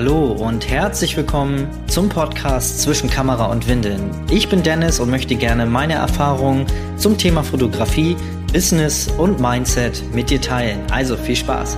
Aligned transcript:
Hallo 0.00 0.30
und 0.30 0.70
herzlich 0.70 1.16
willkommen 1.16 1.66
zum 1.88 2.08
Podcast 2.08 2.82
zwischen 2.82 3.10
Kamera 3.10 3.46
und 3.46 3.66
Windeln. 3.66 4.12
Ich 4.30 4.48
bin 4.48 4.62
Dennis 4.62 5.00
und 5.00 5.10
möchte 5.10 5.34
gerne 5.34 5.66
meine 5.66 5.94
Erfahrungen 5.94 6.66
zum 6.96 7.18
Thema 7.18 7.42
Fotografie, 7.42 8.16
Business 8.52 9.08
und 9.18 9.40
Mindset 9.40 10.00
mit 10.14 10.30
dir 10.30 10.40
teilen. 10.40 10.78
Also 10.92 11.16
viel 11.16 11.34
Spaß! 11.34 11.76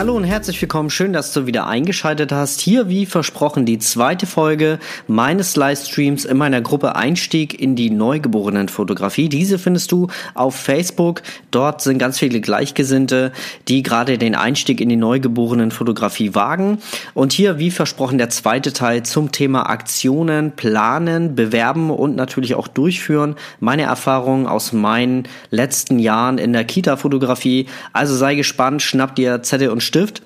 Hallo 0.00 0.16
und 0.16 0.24
herzlich 0.24 0.58
willkommen. 0.62 0.88
Schön, 0.88 1.12
dass 1.12 1.34
du 1.34 1.44
wieder 1.44 1.66
eingeschaltet 1.66 2.32
hast. 2.32 2.62
Hier, 2.62 2.88
wie 2.88 3.04
versprochen, 3.04 3.66
die 3.66 3.78
zweite 3.78 4.26
Folge 4.26 4.78
meines 5.06 5.56
Livestreams 5.56 6.24
in 6.24 6.38
meiner 6.38 6.62
Gruppe 6.62 6.96
Einstieg 6.96 7.60
in 7.60 7.76
die 7.76 7.90
Neugeborenen-Fotografie. 7.90 9.28
Diese 9.28 9.58
findest 9.58 9.92
du 9.92 10.06
auf 10.32 10.56
Facebook. 10.56 11.20
Dort 11.50 11.82
sind 11.82 11.98
ganz 11.98 12.18
viele 12.18 12.40
Gleichgesinnte, 12.40 13.30
die 13.68 13.82
gerade 13.82 14.16
den 14.16 14.34
Einstieg 14.34 14.80
in 14.80 14.88
die 14.88 14.96
Neugeborenen-Fotografie 14.96 16.34
wagen. 16.34 16.78
Und 17.12 17.34
hier, 17.34 17.58
wie 17.58 17.70
versprochen, 17.70 18.16
der 18.16 18.30
zweite 18.30 18.72
Teil 18.72 19.02
zum 19.02 19.32
Thema 19.32 19.68
Aktionen, 19.68 20.52
Planen, 20.52 21.34
Bewerben 21.34 21.90
und 21.90 22.16
natürlich 22.16 22.54
auch 22.54 22.68
Durchführen. 22.68 23.34
Meine 23.58 23.82
Erfahrungen 23.82 24.46
aus 24.46 24.72
meinen 24.72 25.24
letzten 25.50 25.98
Jahren 25.98 26.38
in 26.38 26.54
der 26.54 26.64
Kita-Fotografie. 26.64 27.66
Also 27.92 28.16
sei 28.16 28.34
gespannt, 28.34 28.80
schnapp 28.80 29.14
dir 29.14 29.42
Zettel 29.42 29.68
und 29.68 29.89
Stift. 29.90 30.22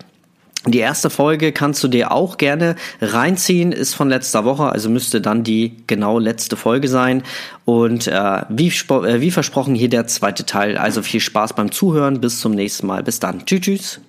Die 0.67 0.79
erste 0.79 1.09
Folge 1.09 1.53
kannst 1.53 1.83
du 1.83 1.89
dir 1.89 2.13
auch 2.13 2.37
gerne 2.37 2.77
reinziehen, 3.01 3.73
ist 3.73 3.95
von 3.95 4.11
letzter 4.11 4.45
Woche, 4.45 4.65
also 4.65 4.91
müsste 4.91 5.21
dann 5.21 5.43
die 5.43 5.77
genau 5.87 6.19
letzte 6.19 6.57
Folge 6.57 6.89
sein. 6.89 7.23
Und 7.65 8.07
äh, 8.07 8.43
wie, 8.51 8.69
äh, 8.69 9.21
wie 9.21 9.31
versprochen 9.31 9.75
hier 9.75 9.89
der 9.89 10.07
zweite 10.07 10.45
Teil. 10.45 10.77
Also 10.77 11.01
viel 11.03 11.21
Spaß 11.21 11.55
beim 11.55 11.73
Zuhören, 11.73 12.21
bis 12.21 12.41
zum 12.41 12.53
nächsten 12.53 12.87
Mal. 12.87 13.03
Bis 13.03 13.21
dann. 13.21 13.47
Tschüss. 13.47 13.61
tschüss. 13.61 14.01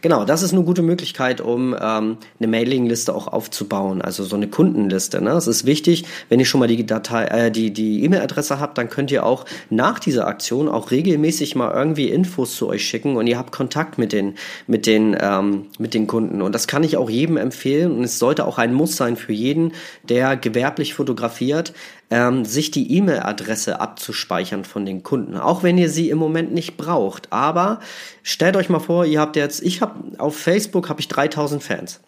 Genau, 0.00 0.24
das 0.24 0.42
ist 0.42 0.52
eine 0.52 0.62
gute 0.62 0.82
Möglichkeit, 0.82 1.40
um 1.40 1.74
ähm, 1.80 2.18
eine 2.38 2.46
Mailingliste 2.46 3.12
auch 3.12 3.26
aufzubauen, 3.26 4.00
also 4.00 4.22
so 4.22 4.36
eine 4.36 4.46
Kundenliste. 4.46 5.20
Ne? 5.20 5.30
Es 5.30 5.48
ist 5.48 5.66
wichtig, 5.66 6.04
wenn 6.28 6.38
ihr 6.38 6.46
schon 6.46 6.60
mal 6.60 6.68
die 6.68 6.86
Datei, 6.86 7.24
äh, 7.24 7.50
die 7.50 7.72
die 7.72 8.04
E-Mail-Adresse 8.04 8.60
habt, 8.60 8.78
dann 8.78 8.90
könnt 8.90 9.10
ihr 9.10 9.26
auch 9.26 9.44
nach 9.70 9.98
dieser 9.98 10.28
Aktion 10.28 10.68
auch 10.68 10.92
regelmäßig 10.92 11.56
mal 11.56 11.72
irgendwie 11.72 12.10
Infos 12.10 12.54
zu 12.54 12.68
euch 12.68 12.84
schicken 12.84 13.16
und 13.16 13.26
ihr 13.26 13.38
habt 13.38 13.50
Kontakt 13.50 13.98
mit 13.98 14.12
den 14.12 14.34
mit 14.68 14.86
den 14.86 15.16
ähm, 15.20 15.66
mit 15.78 15.94
den 15.94 16.06
Kunden. 16.06 16.42
Und 16.42 16.54
das 16.54 16.68
kann 16.68 16.84
ich 16.84 16.96
auch 16.96 17.10
jedem 17.10 17.36
empfehlen 17.36 17.90
und 17.90 18.04
es 18.04 18.20
sollte 18.20 18.46
auch 18.46 18.58
ein 18.58 18.74
Muss 18.74 18.96
sein 18.96 19.16
für 19.16 19.32
jeden, 19.32 19.72
der 20.08 20.36
gewerblich 20.36 20.94
fotografiert, 20.94 21.72
ähm, 22.10 22.44
sich 22.44 22.70
die 22.70 22.96
E-Mail-Adresse 22.96 23.80
abzuspeichern 23.80 24.64
von 24.64 24.86
den 24.86 25.02
Kunden, 25.02 25.36
auch 25.36 25.62
wenn 25.62 25.78
ihr 25.78 25.90
sie 25.90 26.10
im 26.10 26.18
Moment 26.18 26.52
nicht 26.52 26.76
braucht. 26.76 27.32
Aber 27.32 27.80
stellt 28.22 28.56
euch 28.56 28.68
mal 28.68 28.78
vor, 28.78 29.04
ihr 29.04 29.20
habt 29.20 29.36
jetzt, 29.36 29.62
ich 29.62 29.82
habe 29.82 30.18
auf 30.18 30.36
Facebook 30.36 30.88
habe 30.88 31.00
ich 31.00 31.08
3000 31.08 31.62
Fans. 31.62 32.00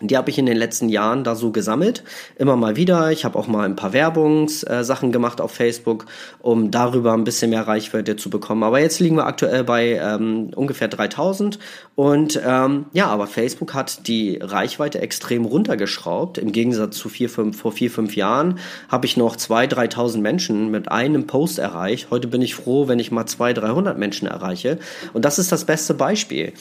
Die 0.00 0.16
habe 0.16 0.28
ich 0.30 0.38
in 0.38 0.46
den 0.46 0.56
letzten 0.56 0.88
Jahren 0.88 1.24
da 1.24 1.34
so 1.34 1.50
gesammelt, 1.52 2.04
immer 2.36 2.56
mal 2.56 2.76
wieder. 2.76 3.10
Ich 3.12 3.24
habe 3.24 3.38
auch 3.38 3.46
mal 3.46 3.64
ein 3.64 3.76
paar 3.76 3.92
Werbungssachen 3.92 5.10
gemacht 5.10 5.40
auf 5.40 5.52
Facebook, 5.52 6.06
um 6.40 6.70
darüber 6.70 7.14
ein 7.14 7.24
bisschen 7.24 7.50
mehr 7.50 7.66
Reichweite 7.66 8.16
zu 8.16 8.28
bekommen. 8.28 8.62
Aber 8.62 8.80
jetzt 8.80 9.00
liegen 9.00 9.16
wir 9.16 9.26
aktuell 9.26 9.64
bei 9.64 9.94
ähm, 9.94 10.50
ungefähr 10.54 10.88
3000 10.88 11.58
und 11.94 12.40
ähm, 12.44 12.86
ja, 12.92 13.06
aber 13.06 13.26
Facebook 13.26 13.72
hat 13.72 14.06
die 14.06 14.38
Reichweite 14.40 15.00
extrem 15.00 15.46
runtergeschraubt. 15.46 16.36
Im 16.36 16.52
Gegensatz 16.52 16.96
zu 16.98 17.08
vier, 17.08 17.30
fünf, 17.30 17.58
vor 17.58 17.72
vier, 17.72 17.90
fünf 17.90 18.16
Jahren 18.16 18.58
habe 18.88 19.06
ich 19.06 19.16
noch 19.16 19.36
2.000, 19.36 19.94
3.000 19.94 20.18
Menschen 20.18 20.70
mit 20.70 20.90
einem 20.90 21.26
Post 21.26 21.58
erreicht. 21.58 22.08
Heute 22.10 22.28
bin 22.28 22.42
ich 22.42 22.54
froh, 22.54 22.86
wenn 22.88 22.98
ich 22.98 23.10
mal 23.10 23.26
200, 23.26 23.64
300 23.64 23.98
Menschen 23.98 24.28
erreiche. 24.28 24.78
Und 25.14 25.24
das 25.24 25.38
ist 25.38 25.52
das 25.52 25.64
beste 25.64 25.94
Beispiel. 25.94 26.52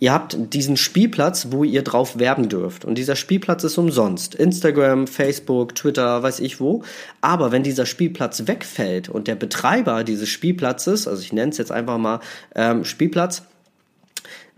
Ihr 0.00 0.12
habt 0.12 0.54
diesen 0.54 0.76
Spielplatz, 0.76 1.48
wo 1.50 1.64
ihr 1.64 1.82
drauf 1.82 2.18
werben 2.18 2.48
dürft. 2.48 2.84
Und 2.84 2.96
dieser 2.96 3.16
Spielplatz 3.16 3.64
ist 3.64 3.78
umsonst. 3.78 4.34
Instagram, 4.34 5.06
Facebook, 5.06 5.74
Twitter, 5.74 6.22
weiß 6.22 6.40
ich 6.40 6.60
wo. 6.60 6.84
Aber 7.20 7.50
wenn 7.50 7.64
dieser 7.64 7.84
Spielplatz 7.84 8.46
wegfällt 8.46 9.08
und 9.08 9.26
der 9.26 9.34
Betreiber 9.34 10.04
dieses 10.04 10.28
Spielplatzes, 10.28 11.08
also 11.08 11.20
ich 11.22 11.32
nenne 11.32 11.50
es 11.50 11.58
jetzt 11.58 11.72
einfach 11.72 11.98
mal 11.98 12.20
ähm, 12.54 12.84
Spielplatz, 12.84 13.42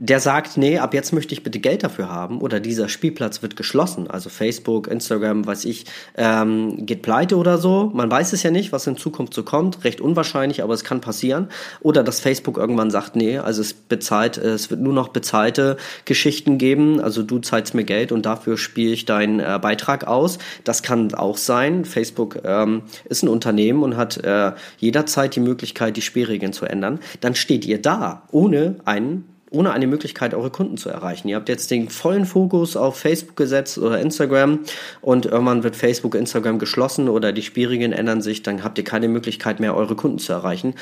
der 0.00 0.18
sagt, 0.18 0.56
nee, 0.56 0.78
ab 0.78 0.94
jetzt 0.94 1.12
möchte 1.12 1.34
ich 1.34 1.42
bitte 1.42 1.60
Geld 1.60 1.84
dafür 1.84 2.08
haben 2.08 2.40
oder 2.40 2.58
dieser 2.58 2.88
Spielplatz 2.88 3.42
wird 3.42 3.54
geschlossen. 3.54 4.08
Also 4.10 4.30
Facebook, 4.30 4.88
Instagram, 4.88 5.46
weiß 5.46 5.66
ich, 5.66 5.84
ähm, 6.16 6.86
geht 6.86 7.02
pleite 7.02 7.36
oder 7.36 7.58
so. 7.58 7.90
Man 7.92 8.10
weiß 8.10 8.32
es 8.32 8.42
ja 8.42 8.50
nicht, 8.50 8.72
was 8.72 8.86
in 8.86 8.96
Zukunft 8.96 9.34
so 9.34 9.42
kommt. 9.42 9.84
Recht 9.84 10.00
unwahrscheinlich, 10.00 10.62
aber 10.62 10.72
es 10.72 10.84
kann 10.84 11.02
passieren. 11.02 11.48
Oder 11.80 12.02
dass 12.02 12.18
Facebook 12.18 12.56
irgendwann 12.56 12.90
sagt, 12.90 13.14
nee, 13.14 13.36
also 13.36 13.60
es 13.60 13.74
bezahlt, 13.74 14.38
es 14.38 14.70
wird 14.70 14.80
nur 14.80 14.94
noch 14.94 15.08
bezahlte 15.08 15.76
Geschichten 16.06 16.56
geben. 16.56 16.98
Also 16.98 17.22
du 17.22 17.38
zahlst 17.38 17.74
mir 17.74 17.84
Geld 17.84 18.10
und 18.10 18.24
dafür 18.24 18.56
spiele 18.56 18.92
ich 18.92 19.04
deinen 19.04 19.38
äh, 19.38 19.58
Beitrag 19.60 20.06
aus. 20.06 20.38
Das 20.64 20.82
kann 20.82 21.12
auch 21.12 21.36
sein. 21.36 21.84
Facebook 21.84 22.38
ähm, 22.44 22.84
ist 23.04 23.22
ein 23.22 23.28
Unternehmen 23.28 23.82
und 23.82 23.98
hat 23.98 24.16
äh, 24.24 24.52
jederzeit 24.78 25.36
die 25.36 25.40
Möglichkeit, 25.40 25.98
die 25.98 26.02
Spielregeln 26.02 26.54
zu 26.54 26.64
ändern. 26.64 27.00
Dann 27.20 27.34
steht 27.34 27.66
ihr 27.66 27.82
da 27.82 28.22
ohne 28.30 28.76
einen 28.86 29.29
ohne 29.50 29.72
eine 29.72 29.86
Möglichkeit, 29.86 30.32
eure 30.32 30.50
Kunden 30.50 30.76
zu 30.76 30.88
erreichen. 30.88 31.28
Ihr 31.28 31.36
habt 31.36 31.48
jetzt 31.48 31.70
den 31.70 31.88
vollen 31.88 32.24
Fokus 32.24 32.76
auf 32.76 32.96
Facebook 32.96 33.36
gesetzt 33.36 33.78
oder 33.78 34.00
Instagram 34.00 34.60
und 35.00 35.26
irgendwann 35.26 35.62
wird 35.62 35.76
Facebook, 35.76 36.14
Instagram 36.14 36.58
geschlossen 36.58 37.08
oder 37.08 37.32
die 37.32 37.42
Spielregeln 37.42 37.92
ändern 37.92 38.22
sich, 38.22 38.42
dann 38.42 38.62
habt 38.64 38.78
ihr 38.78 38.84
keine 38.84 39.08
Möglichkeit 39.08 39.60
mehr, 39.60 39.74
eure 39.74 39.96
Kunden 39.96 40.18
zu 40.18 40.32
erreichen. 40.32 40.74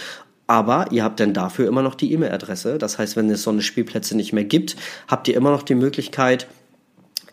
Aber 0.47 0.87
ihr 0.93 1.05
habt 1.05 1.21
dann 1.21 1.35
dafür 1.35 1.69
immer 1.69 1.83
noch 1.83 1.95
die 1.95 2.13
E-Mail-Adresse. 2.13 2.79
Das 2.79 2.99
heißt, 2.99 3.17
wenn 3.17 3.29
es 3.29 3.43
so 3.43 3.51
eine 3.51 3.61
Spielplätze 3.61 4.17
nicht 4.17 4.33
mehr 4.33 4.45
gibt, 4.45 4.77
habt 5.07 5.29
ihr 5.29 5.37
immer 5.37 5.51
noch 5.51 5.63
die 5.63 5.75
Möglichkeit, 5.75 6.47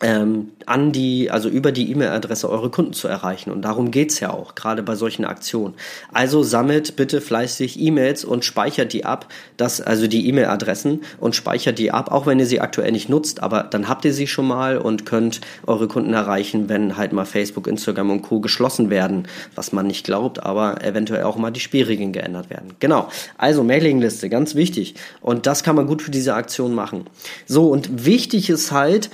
ähm, 0.02 0.52
an 0.66 0.92
die, 0.92 1.30
also 1.30 1.48
über 1.48 1.72
die 1.72 1.90
E-Mail-Adresse 1.90 2.50
eure 2.50 2.70
Kunden 2.70 2.92
zu 2.92 3.08
erreichen. 3.08 3.50
Und 3.50 3.62
darum 3.62 3.90
geht's 3.90 4.20
ja 4.20 4.30
auch, 4.30 4.54
gerade 4.54 4.82
bei 4.82 4.94
solchen 4.94 5.24
Aktionen. 5.24 5.74
Also 6.12 6.42
sammelt 6.42 6.96
bitte 6.96 7.20
fleißig 7.20 7.80
E-Mails 7.80 8.24
und 8.24 8.44
speichert 8.44 8.92
die 8.92 9.04
ab, 9.04 9.28
das, 9.56 9.80
also 9.80 10.06
die 10.06 10.28
E-Mail-Adressen 10.28 11.02
und 11.18 11.34
speichert 11.34 11.78
die 11.78 11.92
ab, 11.92 12.10
auch 12.10 12.26
wenn 12.26 12.38
ihr 12.38 12.46
sie 12.46 12.60
aktuell 12.60 12.92
nicht 12.92 13.08
nutzt, 13.08 13.42
aber 13.42 13.62
dann 13.62 13.88
habt 13.88 14.04
ihr 14.04 14.12
sie 14.12 14.26
schon 14.26 14.46
mal 14.46 14.78
und 14.78 15.06
könnt 15.06 15.40
eure 15.66 15.88
Kunden 15.88 16.12
erreichen, 16.12 16.68
wenn 16.68 16.96
halt 16.96 17.12
mal 17.12 17.24
Facebook, 17.24 17.66
Instagram 17.66 18.10
und 18.10 18.22
Co. 18.22 18.40
geschlossen 18.40 18.90
werden, 18.90 19.28
was 19.54 19.72
man 19.72 19.86
nicht 19.86 20.04
glaubt, 20.04 20.42
aber 20.42 20.82
eventuell 20.84 21.22
auch 21.22 21.36
mal 21.36 21.50
die 21.50 21.60
Spielregeln 21.60 22.12
geändert 22.12 22.50
werden. 22.50 22.74
Genau. 22.80 23.08
Also 23.38 23.62
Mailingliste, 23.62 24.28
ganz 24.28 24.54
wichtig. 24.54 24.94
Und 25.20 25.46
das 25.46 25.62
kann 25.62 25.76
man 25.76 25.86
gut 25.86 26.02
für 26.02 26.10
diese 26.10 26.34
Aktion 26.34 26.74
machen. 26.74 27.06
So, 27.46 27.68
und 27.68 28.04
wichtig 28.04 28.50
ist 28.50 28.72
halt, 28.72 29.10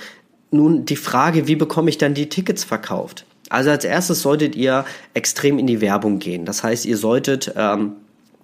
nun 0.53 0.85
die 0.85 0.97
Frage, 0.97 1.47
wie 1.47 1.57
bekomme 1.57 1.91
ich 1.91 1.99
dann 1.99 2.15
die 2.15 2.29
Tickets 2.29 2.65
verkauft? 2.65 3.25
Also 3.49 3.71
als 3.71 3.85
erstes 3.85 4.23
solltet 4.23 4.55
ihr 4.57 4.85
extrem 5.15 5.59
in 5.59 5.67
die 5.67 5.81
Werbung 5.81 6.19
gehen. 6.19 6.45
Das 6.45 6.63
heißt, 6.63 6.87
ihr 6.87 6.97
solltet 6.97 7.53
ähm, 7.57 7.93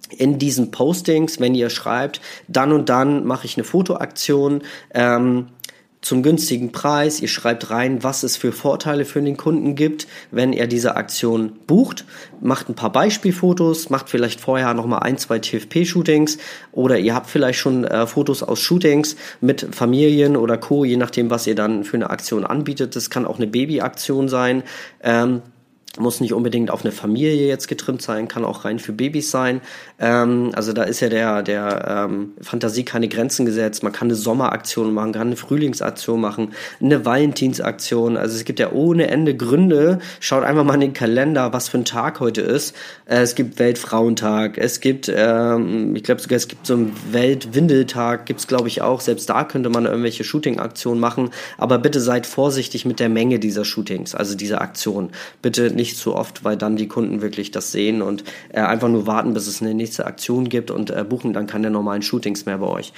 in 0.09 0.39
diesen 0.39 0.71
Postings, 0.71 1.39
wenn 1.39 1.55
ihr 1.55 1.69
schreibt, 1.69 2.21
dann 2.47 2.71
und 2.71 2.89
dann 2.89 3.25
mache 3.25 3.45
ich 3.45 3.57
eine 3.57 3.63
Fotoaktion, 3.63 4.61
ähm, 4.93 5.47
zum 6.01 6.23
günstigen 6.23 6.71
Preis. 6.71 7.19
Ihr 7.21 7.27
schreibt 7.27 7.69
rein, 7.71 8.03
was 8.03 8.23
es 8.23 8.37
für 8.37 8.51
Vorteile 8.51 9.05
für 9.05 9.21
den 9.21 9.37
Kunden 9.37 9.75
gibt, 9.75 10.07
wenn 10.31 10.53
er 10.53 10.67
diese 10.67 10.95
Aktion 10.95 11.53
bucht. 11.67 12.05
Macht 12.41 12.69
ein 12.69 12.75
paar 12.75 12.91
Beispielfotos, 12.91 13.89
macht 13.89 14.09
vielleicht 14.09 14.39
vorher 14.39 14.73
nochmal 14.73 14.99
ein, 15.03 15.17
zwei 15.17 15.39
TFP-Shootings 15.39 16.37
oder 16.71 16.97
ihr 16.97 17.13
habt 17.13 17.29
vielleicht 17.29 17.59
schon 17.59 17.83
äh, 17.83 18.07
Fotos 18.07 18.43
aus 18.43 18.61
Shootings 18.61 19.17
mit 19.41 19.67
Familien 19.75 20.37
oder 20.37 20.57
Co., 20.57 20.85
je 20.85 20.97
nachdem, 20.97 21.29
was 21.29 21.47
ihr 21.47 21.55
dann 21.55 21.83
für 21.83 21.97
eine 21.97 22.09
Aktion 22.09 22.45
anbietet. 22.45 22.95
Das 22.95 23.09
kann 23.09 23.25
auch 23.25 23.37
eine 23.37 23.47
Babyaktion 23.47 24.29
sein. 24.29 24.63
Ähm, 25.03 25.41
muss 25.97 26.21
nicht 26.21 26.33
unbedingt 26.33 26.69
auf 26.69 26.85
eine 26.85 26.91
Familie 26.91 27.47
jetzt 27.47 27.67
getrimmt 27.67 28.01
sein, 28.01 28.27
kann 28.27 28.45
auch 28.45 28.63
rein 28.63 28.77
für 28.77 28.93
Babys 28.93 29.31
sein. 29.31 29.61
Ähm, 29.99 30.51
also 30.53 30.71
da 30.71 30.83
ist 30.83 30.99
ja 30.99 31.09
der, 31.09 31.41
der 31.41 32.07
ähm, 32.09 32.33
Fantasie 32.41 32.83
keine 32.83 33.07
Grenzen 33.07 33.45
gesetzt. 33.45 33.81
Man 33.81 33.91
kann 33.91 34.07
eine 34.07 34.15
Sommeraktion 34.15 34.93
machen, 34.93 35.13
kann 35.13 35.27
eine 35.27 35.35
Frühlingsaktion 35.35 36.21
machen, 36.21 36.53
eine 36.79 37.05
Valentinsaktion. 37.05 38.17
Also 38.17 38.37
es 38.37 38.45
gibt 38.45 38.59
ja 38.59 38.71
ohne 38.71 39.07
Ende 39.07 39.35
Gründe. 39.35 39.99
Schaut 40.19 40.43
einfach 40.43 40.63
mal 40.63 40.75
in 40.75 40.81
den 40.81 40.93
Kalender, 40.93 41.53
was 41.53 41.69
für 41.69 41.79
ein 41.79 41.85
Tag 41.85 42.19
heute 42.19 42.41
ist. 42.41 42.75
Äh, 43.05 43.21
es 43.21 43.33
gibt 43.33 43.57
Weltfrauentag, 43.57 44.59
es 44.59 44.81
gibt, 44.81 45.11
ähm, 45.13 45.95
ich 45.95 46.03
glaube 46.03 46.21
sogar, 46.21 46.37
es 46.37 46.47
gibt 46.47 46.67
so 46.67 46.75
einen 46.75 46.95
Weltwindeltag, 47.11 48.27
gibt's 48.27 48.45
glaube 48.45 48.67
ich 48.67 48.83
auch. 48.83 49.01
Selbst 49.01 49.29
da 49.29 49.43
könnte 49.43 49.69
man 49.69 49.85
irgendwelche 49.85 50.23
Shooting-Aktionen 50.23 50.99
machen. 50.99 51.31
Aber 51.57 51.79
bitte 51.79 51.99
seid 51.99 52.27
vorsichtig 52.27 52.85
mit 52.85 52.99
der 52.99 53.09
Menge 53.09 53.39
dieser 53.39 53.65
Shootings, 53.65 54.13
also 54.13 54.35
dieser 54.35 54.61
Aktion. 54.61 55.09
Bitte 55.41 55.71
nicht 55.79 55.88
zu 55.97 56.15
oft, 56.15 56.43
weil 56.43 56.57
dann 56.57 56.75
die 56.75 56.87
Kunden 56.87 57.21
wirklich 57.21 57.51
das 57.51 57.71
sehen 57.71 58.01
und 58.01 58.23
äh, 58.49 58.61
einfach 58.61 58.89
nur 58.89 59.07
warten, 59.07 59.33
bis 59.33 59.47
es 59.47 59.61
eine 59.61 59.73
nächste 59.73 60.05
Aktion 60.05 60.49
gibt 60.49 60.71
und 60.71 60.89
äh, 60.89 61.03
buchen 61.03 61.33
dann 61.33 61.47
keine 61.47 61.69
normalen 61.69 62.01
Shootings 62.01 62.45
mehr 62.45 62.57
bei 62.57 62.67
euch. 62.67 62.93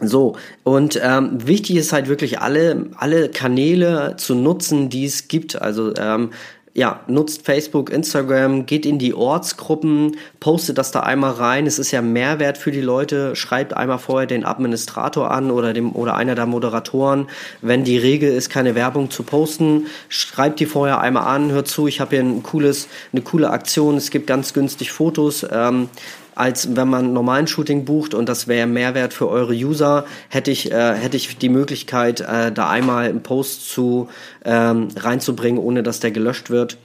So, 0.00 0.36
und 0.64 1.00
ähm, 1.02 1.46
wichtig 1.46 1.76
ist 1.76 1.92
halt 1.92 2.08
wirklich 2.08 2.40
alle, 2.40 2.86
alle 2.96 3.28
Kanäle 3.28 4.16
zu 4.16 4.34
nutzen, 4.34 4.88
die 4.88 5.04
es 5.04 5.28
gibt. 5.28 5.60
Also 5.60 5.94
ähm, 5.96 6.30
ja, 6.76 7.00
nutzt 7.06 7.46
Facebook, 7.46 7.88
Instagram, 7.88 8.66
geht 8.66 8.84
in 8.84 8.98
die 8.98 9.14
Ortsgruppen, 9.14 10.16
postet 10.40 10.76
das 10.76 10.90
da 10.90 11.00
einmal 11.00 11.30
rein. 11.30 11.68
Es 11.68 11.78
ist 11.78 11.92
ja 11.92 12.02
Mehrwert 12.02 12.58
für 12.58 12.72
die 12.72 12.80
Leute. 12.80 13.36
Schreibt 13.36 13.76
einmal 13.76 14.00
vorher 14.00 14.26
den 14.26 14.44
Administrator 14.44 15.30
an 15.30 15.52
oder 15.52 15.72
dem 15.72 15.94
oder 15.94 16.16
einer 16.16 16.34
der 16.34 16.46
Moderatoren. 16.46 17.28
Wenn 17.62 17.84
die 17.84 17.96
Regel 17.96 18.32
ist, 18.32 18.50
keine 18.50 18.74
Werbung 18.74 19.08
zu 19.08 19.22
posten, 19.22 19.86
schreibt 20.08 20.58
die 20.58 20.66
vorher 20.66 21.00
einmal 21.00 21.32
an. 21.32 21.52
Hört 21.52 21.68
zu, 21.68 21.86
ich 21.86 22.00
habe 22.00 22.16
hier 22.16 22.24
ein 22.24 22.42
cooles, 22.42 22.88
eine 23.12 23.22
coole 23.22 23.50
Aktion. 23.50 23.96
Es 23.96 24.10
gibt 24.10 24.26
ganz 24.26 24.52
günstig 24.52 24.90
Fotos. 24.90 25.46
Ähm, 25.48 25.88
als 26.34 26.76
wenn 26.76 26.88
man 26.88 27.12
normalen 27.12 27.46
Shooting 27.46 27.84
bucht 27.84 28.14
und 28.14 28.28
das 28.28 28.48
wäre 28.48 28.66
Mehrwert 28.66 29.12
für 29.12 29.28
eure 29.28 29.52
User, 29.52 30.04
hätte 30.28 30.50
ich, 30.50 30.72
äh, 30.72 30.94
hätte 30.94 31.16
ich 31.16 31.38
die 31.38 31.48
Möglichkeit, 31.48 32.20
äh, 32.20 32.52
da 32.52 32.68
einmal 32.68 33.08
einen 33.08 33.22
Post 33.22 33.68
zu 33.70 34.08
ähm, 34.44 34.88
reinzubringen, 34.96 35.62
ohne 35.62 35.82
dass 35.82 36.00
der 36.00 36.10
gelöscht 36.10 36.50
wird. 36.50 36.76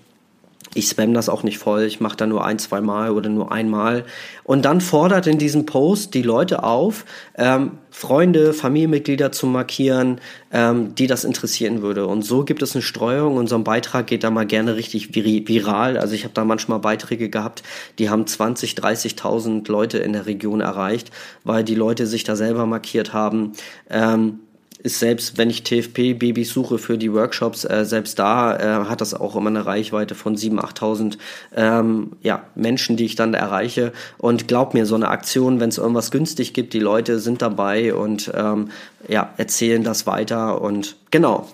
Ich 0.73 0.87
spam 0.87 1.13
das 1.13 1.29
auch 1.29 1.43
nicht 1.43 1.57
voll, 1.57 1.83
ich 1.83 1.99
mache 1.99 2.17
da 2.17 2.27
nur 2.27 2.45
ein, 2.45 2.59
zwei 2.59 2.79
Mal 2.81 3.11
oder 3.11 3.29
nur 3.29 3.51
einmal. 3.51 4.05
Und 4.43 4.65
dann 4.65 4.81
fordert 4.81 5.25
in 5.27 5.37
diesem 5.37 5.65
Post 5.65 6.13
die 6.13 6.21
Leute 6.21 6.63
auf, 6.63 7.05
ähm, 7.37 7.79
Freunde, 7.91 8.53
Familienmitglieder 8.53 9.31
zu 9.31 9.47
markieren, 9.47 10.21
ähm, 10.51 10.93
die 10.95 11.07
das 11.07 11.23
interessieren 11.23 11.81
würde. 11.81 12.05
Und 12.05 12.21
so 12.21 12.45
gibt 12.45 12.61
es 12.61 12.75
eine 12.75 12.81
Streuung 12.81 13.35
und 13.35 13.47
so 13.47 13.55
ein 13.55 13.63
Beitrag 13.63 14.07
geht 14.07 14.23
da 14.23 14.29
mal 14.29 14.45
gerne 14.45 14.75
richtig 14.75 15.09
vir 15.13 15.23
viral. 15.23 15.97
Also 15.97 16.13
ich 16.13 16.23
habe 16.23 16.33
da 16.33 16.45
manchmal 16.45 16.79
Beiträge 16.79 17.29
gehabt, 17.29 17.63
die 17.97 18.09
haben 18.09 18.27
20, 18.27 18.73
30.000 18.73 19.69
Leute 19.71 19.97
in 19.97 20.13
der 20.13 20.27
Region 20.27 20.61
erreicht, 20.61 21.11
weil 21.43 21.63
die 21.63 21.75
Leute 21.75 22.05
sich 22.05 22.23
da 22.23 22.35
selber 22.35 22.65
markiert 22.65 23.13
haben. 23.13 23.53
Ähm, 23.89 24.39
ist 24.81 24.99
selbst, 24.99 25.37
wenn 25.37 25.49
ich 25.49 25.63
TFP-Babys 25.63 26.51
suche 26.51 26.77
für 26.77 26.97
die 26.97 27.13
Workshops, 27.13 27.65
äh, 27.65 27.83
selbst 27.83 28.17
da 28.17 28.55
äh, 28.55 28.85
hat 28.85 29.01
das 29.01 29.13
auch 29.13 29.35
immer 29.35 29.49
eine 29.49 29.65
Reichweite 29.65 30.15
von 30.15 30.37
7.000, 30.37 30.59
8.000 30.59 31.17
ähm, 31.55 32.11
ja, 32.21 32.43
Menschen, 32.55 32.95
die 32.95 33.05
ich 33.05 33.15
dann 33.15 33.33
erreiche. 33.33 33.91
Und 34.17 34.47
glaub 34.47 34.73
mir, 34.73 34.85
so 34.85 34.95
eine 34.95 35.09
Aktion, 35.09 35.59
wenn 35.59 35.69
es 35.69 35.77
irgendwas 35.77 36.11
günstig 36.11 36.53
gibt, 36.53 36.73
die 36.73 36.79
Leute 36.79 37.19
sind 37.19 37.41
dabei 37.41 37.93
und 37.93 38.31
ähm, 38.33 38.69
ja, 39.07 39.33
erzählen 39.37 39.83
das 39.83 40.07
weiter. 40.07 40.61
Und 40.61 40.95
genau, 41.11 41.47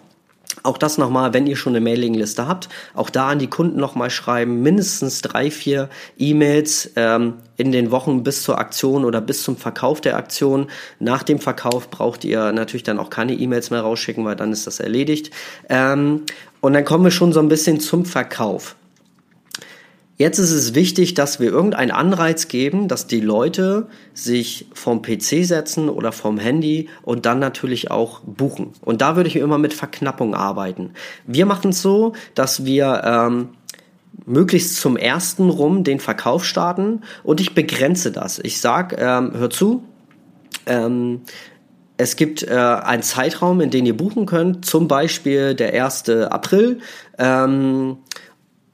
auch 0.63 0.77
das 0.77 0.97
nochmal, 0.97 1.33
wenn 1.33 1.47
ihr 1.47 1.55
schon 1.55 1.75
eine 1.75 1.83
Mailingliste 1.83 2.47
habt, 2.47 2.69
auch 2.93 3.09
da 3.09 3.29
an 3.29 3.39
die 3.39 3.47
Kunden 3.47 3.79
nochmal 3.79 4.09
schreiben, 4.09 4.61
mindestens 4.61 5.21
drei, 5.21 5.51
vier 5.51 5.89
E-Mails 6.17 6.91
ähm, 6.95 7.35
in 7.57 7.71
den 7.71 7.91
Wochen 7.91 8.23
bis 8.23 8.43
zur 8.43 8.57
Aktion 8.57 9.05
oder 9.05 9.21
bis 9.21 9.43
zum 9.43 9.57
Verkauf 9.57 10.01
der 10.01 10.17
Aktion. 10.17 10.67
Nach 10.99 11.23
dem 11.23 11.39
Verkauf 11.39 11.89
braucht 11.89 12.23
ihr 12.25 12.51
natürlich 12.51 12.83
dann 12.83 12.99
auch 12.99 13.09
keine 13.09 13.33
E-Mails 13.33 13.69
mehr 13.69 13.81
rausschicken, 13.81 14.25
weil 14.25 14.35
dann 14.35 14.51
ist 14.51 14.67
das 14.67 14.79
erledigt. 14.79 15.31
Ähm, 15.69 16.23
und 16.61 16.73
dann 16.73 16.85
kommen 16.85 17.03
wir 17.03 17.11
schon 17.11 17.33
so 17.33 17.39
ein 17.39 17.49
bisschen 17.49 17.79
zum 17.79 18.05
Verkauf. 18.05 18.75
Jetzt 20.17 20.39
ist 20.39 20.51
es 20.51 20.75
wichtig, 20.75 21.13
dass 21.13 21.41
wir 21.41 21.49
irgendeinen 21.49 21.91
Anreiz 21.91 22.47
geben, 22.47 22.87
dass 22.87 23.05
die 23.05 23.19
Leute 23.19 23.87
sich 24.13 24.67
vom 24.73 25.01
PC 25.01 25.45
setzen 25.45 25.89
oder 25.89 26.13
vom 26.13 26.37
Handy 26.37 26.87
und 27.01 27.25
dann 27.25 27.39
natürlich 27.39 27.91
auch 27.91 28.21
buchen. 28.21 28.71
Und 28.79 29.01
da 29.01 29.17
würde 29.17 29.27
ich 29.27 29.35
immer 29.35 29.57
mit 29.57 29.73
Verknappung 29.73 30.33
arbeiten. 30.33 30.91
Wir 31.27 31.45
machen 31.45 31.71
es 31.71 31.81
so, 31.81 32.13
dass 32.33 32.63
wir 32.63 33.01
ähm, 33.03 33.49
möglichst 34.25 34.77
zum 34.77 34.95
ersten 34.95 35.49
rum 35.49 35.83
den 35.83 35.99
Verkauf 35.99 36.45
starten 36.45 37.01
und 37.23 37.41
ich 37.41 37.53
begrenze 37.53 38.13
das. 38.13 38.39
Ich 38.39 38.61
sag, 38.61 38.95
ähm, 38.97 39.33
hör 39.35 39.49
zu, 39.49 39.83
ähm, 40.65 41.21
es 41.97 42.15
gibt 42.15 42.43
äh, 42.43 42.55
einen 42.55 43.03
Zeitraum, 43.03 43.61
in 43.61 43.69
den 43.69 43.85
ihr 43.85 43.95
buchen 43.95 44.25
könnt, 44.25 44.65
zum 44.65 44.87
Beispiel 44.87 45.55
der 45.55 45.85
1. 45.85 46.09
April. 46.09 46.79
Ähm, 47.17 47.97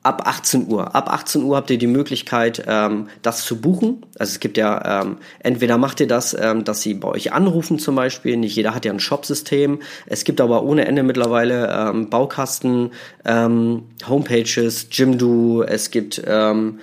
ab 0.03 0.24
18 0.25 0.68
Uhr. 0.68 0.95
Ab 0.95 1.12
18 1.12 1.44
Uhr 1.44 1.56
habt 1.56 1.69
ihr 1.69 1.77
die 1.77 1.88
Möglichkeit, 1.88 2.63
ähm, 2.68 3.07
das 3.21 3.44
zu 3.45 3.62
buchen. 3.62 4.06
Also 4.18 4.31
es 4.31 4.39
gibt 4.39 4.57
ja, 4.57 5.01
ähm, 5.01 5.18
entweder 5.39 5.77
macht 5.77 6.00
ihr 6.00 6.07
das, 6.07 6.36
ähm, 6.39 6.63
dass 6.63 6.81
sie 6.81 6.95
bei 6.95 7.07
euch 7.07 7.33
anrufen 7.33 7.77
zum 7.77 7.95
Beispiel. 7.95 8.38
Nicht 8.38 8.56
jeder 8.56 8.74
hat 8.74 8.86
ja 8.86 8.92
ein 8.92 9.00
Shop-System. 9.00 9.80
Es 10.07 10.24
gibt 10.24 10.42
aber 10.42 10.63
ohne 10.63 10.86
Ende 10.86 11.03
mittlerweile 11.03 11.71
ähm, 11.71 12.09
Baukasten, 12.09 12.92
ähm, 13.25 13.83
Homepages, 14.07 14.88
Jimdo, 14.92 15.63
es 15.63 15.92
gibt 15.92 16.21
ähm, 16.25 16.80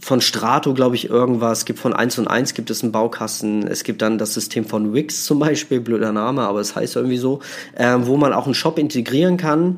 von 0.00 0.20
Strato, 0.20 0.74
glaube 0.74 0.96
ich, 0.96 1.08
irgendwas. 1.08 1.58
Es 1.58 1.64
gibt 1.64 1.78
von 1.78 1.92
1 1.92 2.18
und 2.18 2.26
1 2.26 2.54
gibt 2.54 2.70
es 2.70 2.82
einen 2.82 2.90
Baukasten. 2.90 3.68
Es 3.68 3.84
gibt 3.84 4.02
dann 4.02 4.18
das 4.18 4.34
System 4.34 4.64
von 4.64 4.92
Wix 4.92 5.24
zum 5.24 5.38
Beispiel, 5.38 5.80
blöder 5.80 6.10
Name, 6.10 6.42
aber 6.42 6.58
es 6.58 6.74
heißt 6.74 6.96
irgendwie 6.96 7.18
so, 7.18 7.38
äh, 7.76 7.98
wo 8.00 8.16
man 8.16 8.32
auch 8.32 8.46
einen 8.46 8.54
Shop 8.54 8.80
integrieren 8.80 9.36
kann 9.36 9.76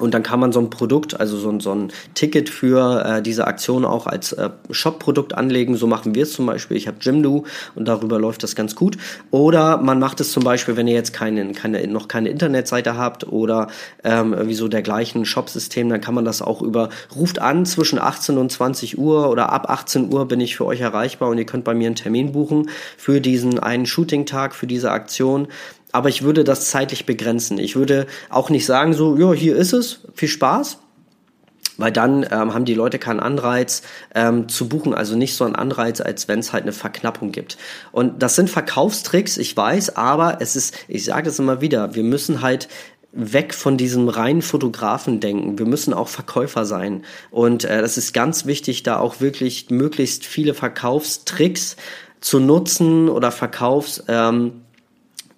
und 0.00 0.14
dann 0.14 0.22
kann 0.22 0.40
man 0.40 0.52
so 0.52 0.60
ein 0.60 0.70
Produkt, 0.70 1.18
also 1.18 1.36
so 1.36 1.50
ein, 1.50 1.60
so 1.60 1.72
ein 1.72 1.92
Ticket 2.14 2.48
für 2.48 3.04
äh, 3.04 3.22
diese 3.22 3.46
Aktion 3.46 3.84
auch 3.84 4.06
als 4.06 4.32
äh, 4.32 4.50
Shop-Produkt 4.70 5.34
anlegen. 5.34 5.76
So 5.76 5.86
machen 5.86 6.14
wir 6.14 6.22
es 6.22 6.32
zum 6.32 6.46
Beispiel. 6.46 6.76
Ich 6.76 6.88
habe 6.88 6.98
Jimdo 7.00 7.44
und 7.74 7.86
darüber 7.86 8.18
läuft 8.18 8.42
das 8.42 8.54
ganz 8.54 8.74
gut. 8.74 8.96
Oder 9.30 9.78
man 9.78 9.98
macht 9.98 10.20
es 10.20 10.32
zum 10.32 10.42
Beispiel, 10.42 10.76
wenn 10.76 10.88
ihr 10.88 10.94
jetzt 10.94 11.12
keine, 11.12 11.52
keine, 11.52 11.86
noch 11.86 12.08
keine 12.08 12.28
Internetseite 12.28 12.96
habt 12.96 13.26
oder 13.28 13.68
ähm, 14.04 14.32
irgendwie 14.32 14.54
so 14.54 14.68
dergleichen 14.68 15.24
Shop-System, 15.24 15.88
dann 15.88 16.00
kann 16.00 16.14
man 16.14 16.24
das 16.24 16.42
auch 16.42 16.62
über, 16.62 16.88
ruft 17.14 17.40
an 17.40 17.66
zwischen 17.66 17.98
18 17.98 18.38
und 18.38 18.50
20 18.50 18.98
Uhr 18.98 19.30
oder 19.30 19.52
ab 19.52 19.68
18 19.68 20.12
Uhr 20.12 20.26
bin 20.26 20.40
ich 20.40 20.56
für 20.56 20.64
euch 20.64 20.80
erreichbar 20.80 21.28
und 21.28 21.38
ihr 21.38 21.46
könnt 21.46 21.64
bei 21.64 21.74
mir 21.74 21.86
einen 21.86 21.96
Termin 21.96 22.32
buchen 22.32 22.70
für 22.96 23.20
diesen 23.20 23.58
einen 23.58 23.86
Shooting-Tag, 23.86 24.54
für 24.54 24.66
diese 24.66 24.90
Aktion 24.90 25.48
aber 25.92 26.08
ich 26.08 26.22
würde 26.22 26.44
das 26.44 26.68
zeitlich 26.68 27.06
begrenzen. 27.06 27.58
Ich 27.58 27.76
würde 27.76 28.06
auch 28.28 28.50
nicht 28.50 28.66
sagen 28.66 28.92
so, 28.92 29.16
ja, 29.16 29.32
hier 29.32 29.56
ist 29.56 29.72
es, 29.72 30.00
viel 30.14 30.28
Spaß, 30.28 30.78
weil 31.76 31.92
dann 31.92 32.24
ähm, 32.30 32.54
haben 32.54 32.64
die 32.64 32.74
Leute 32.74 32.98
keinen 32.98 33.20
Anreiz 33.20 33.82
ähm, 34.14 34.48
zu 34.48 34.68
buchen, 34.68 34.94
also 34.94 35.16
nicht 35.16 35.34
so 35.34 35.44
einen 35.44 35.56
Anreiz, 35.56 36.00
als 36.00 36.28
wenn 36.28 36.38
es 36.38 36.52
halt 36.52 36.64
eine 36.64 36.72
Verknappung 36.72 37.32
gibt. 37.32 37.56
Und 37.90 38.22
das 38.22 38.36
sind 38.36 38.50
Verkaufstricks, 38.50 39.38
ich 39.38 39.56
weiß, 39.56 39.96
aber 39.96 40.38
es 40.40 40.56
ist, 40.56 40.74
ich 40.88 41.04
sage 41.04 41.30
es 41.30 41.38
immer 41.38 41.60
wieder, 41.60 41.94
wir 41.94 42.04
müssen 42.04 42.42
halt 42.42 42.68
weg 43.12 43.54
von 43.54 43.76
diesem 43.76 44.08
reinen 44.08 44.42
Fotografen 44.42 45.18
denken. 45.18 45.58
Wir 45.58 45.66
müssen 45.66 45.92
auch 45.92 46.06
Verkäufer 46.06 46.64
sein. 46.64 47.02
Und 47.30 47.64
äh, 47.64 47.80
das 47.80 47.98
ist 47.98 48.12
ganz 48.12 48.46
wichtig, 48.46 48.84
da 48.84 48.98
auch 48.98 49.20
wirklich 49.20 49.68
möglichst 49.70 50.24
viele 50.24 50.54
Verkaufstricks 50.54 51.76
zu 52.20 52.38
nutzen 52.38 53.08
oder 53.08 53.32
Verkaufs... 53.32 54.04
Ähm, 54.06 54.59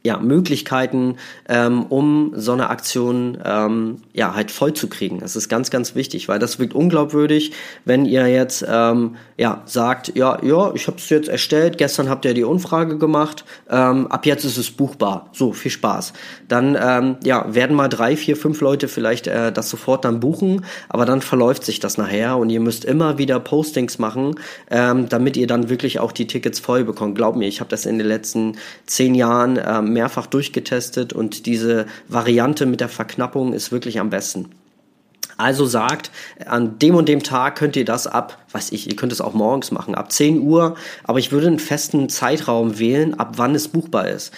ja, 0.02 0.18
Möglichkeiten, 0.18 1.16
ähm, 1.48 1.84
um 1.84 2.32
so 2.34 2.52
eine 2.52 2.70
Aktion 2.70 3.38
ähm, 3.44 3.98
ja 4.12 4.34
halt 4.34 4.50
voll 4.50 4.72
zu 4.74 4.88
kriegen. 4.88 5.20
Das 5.20 5.36
ist 5.36 5.48
ganz, 5.48 5.70
ganz 5.70 5.94
wichtig, 5.94 6.28
weil 6.28 6.38
das 6.38 6.58
wirkt 6.58 6.74
unglaubwürdig, 6.74 7.52
wenn 7.84 8.04
ihr 8.04 8.26
jetzt 8.26 8.64
ähm, 8.68 9.16
ja 9.36 9.62
sagt, 9.66 10.16
ja, 10.16 10.42
ja, 10.42 10.72
ich 10.74 10.88
habe 10.88 10.96
es 10.96 11.08
jetzt 11.08 11.28
erstellt, 11.28 11.78
gestern 11.78 12.08
habt 12.08 12.24
ihr 12.24 12.34
die 12.34 12.42
Umfrage 12.44 12.98
gemacht, 12.98 13.44
ähm, 13.70 14.08
ab 14.08 14.26
jetzt 14.26 14.44
ist 14.44 14.58
es 14.58 14.70
buchbar. 14.70 15.28
So, 15.32 15.52
viel 15.52 15.70
Spaß. 15.70 16.12
Dann 16.48 16.76
ähm, 16.80 17.16
ja, 17.22 17.54
werden 17.54 17.76
mal 17.76 17.88
drei, 17.88 18.16
vier, 18.16 18.36
fünf 18.36 18.60
Leute 18.60 18.88
vielleicht 18.88 19.28
äh, 19.28 19.52
das 19.52 19.70
sofort 19.70 20.04
dann 20.04 20.18
buchen, 20.18 20.64
aber 20.88 21.06
dann 21.06 21.22
verläuft 21.22 21.64
sich 21.64 21.78
das 21.78 21.96
nachher 21.96 22.38
und 22.38 22.50
ihr 22.50 22.60
müsst 22.60 22.84
immer 22.84 23.18
wieder 23.18 23.38
Postings 23.38 23.98
machen, 23.98 24.34
ähm, 24.70 25.08
damit 25.08 25.36
ihr 25.36 25.46
dann 25.46 25.68
wirklich 25.68 26.00
auch 26.00 26.10
die 26.10 26.26
Tickets 26.26 26.58
voll 26.58 26.84
bekommt. 26.84 27.14
Glaub 27.14 27.36
mir, 27.36 27.46
ich 27.46 27.60
habe 27.60 27.70
das 27.70 27.86
in 27.86 27.98
den 27.98 28.06
letzten 28.08 28.56
zehn 28.86 29.14
Jahren 29.14 29.60
ähm, 29.64 29.91
mehrfach 29.92 30.26
durchgetestet 30.26 31.12
und 31.12 31.46
diese 31.46 31.86
Variante 32.08 32.66
mit 32.66 32.80
der 32.80 32.88
Verknappung 32.88 33.52
ist 33.52 33.72
wirklich 33.72 34.00
am 34.00 34.10
besten. 34.10 34.50
Also 35.36 35.66
sagt, 35.66 36.10
an 36.46 36.78
dem 36.78 36.94
und 36.94 37.08
dem 37.08 37.22
Tag 37.22 37.56
könnt 37.56 37.76
ihr 37.76 37.84
das 37.84 38.06
ab, 38.06 38.38
weiß 38.52 38.72
ich, 38.72 38.88
ihr 38.88 38.96
könnt 38.96 39.12
es 39.12 39.20
auch 39.20 39.34
morgens 39.34 39.70
machen, 39.70 39.94
ab 39.94 40.12
10 40.12 40.40
Uhr, 40.42 40.76
aber 41.04 41.18
ich 41.18 41.32
würde 41.32 41.46
einen 41.46 41.58
festen 41.58 42.08
Zeitraum 42.08 42.78
wählen, 42.78 43.18
ab 43.18 43.34
wann 43.36 43.54
es 43.54 43.68
buchbar 43.68 44.08
ist. 44.08 44.32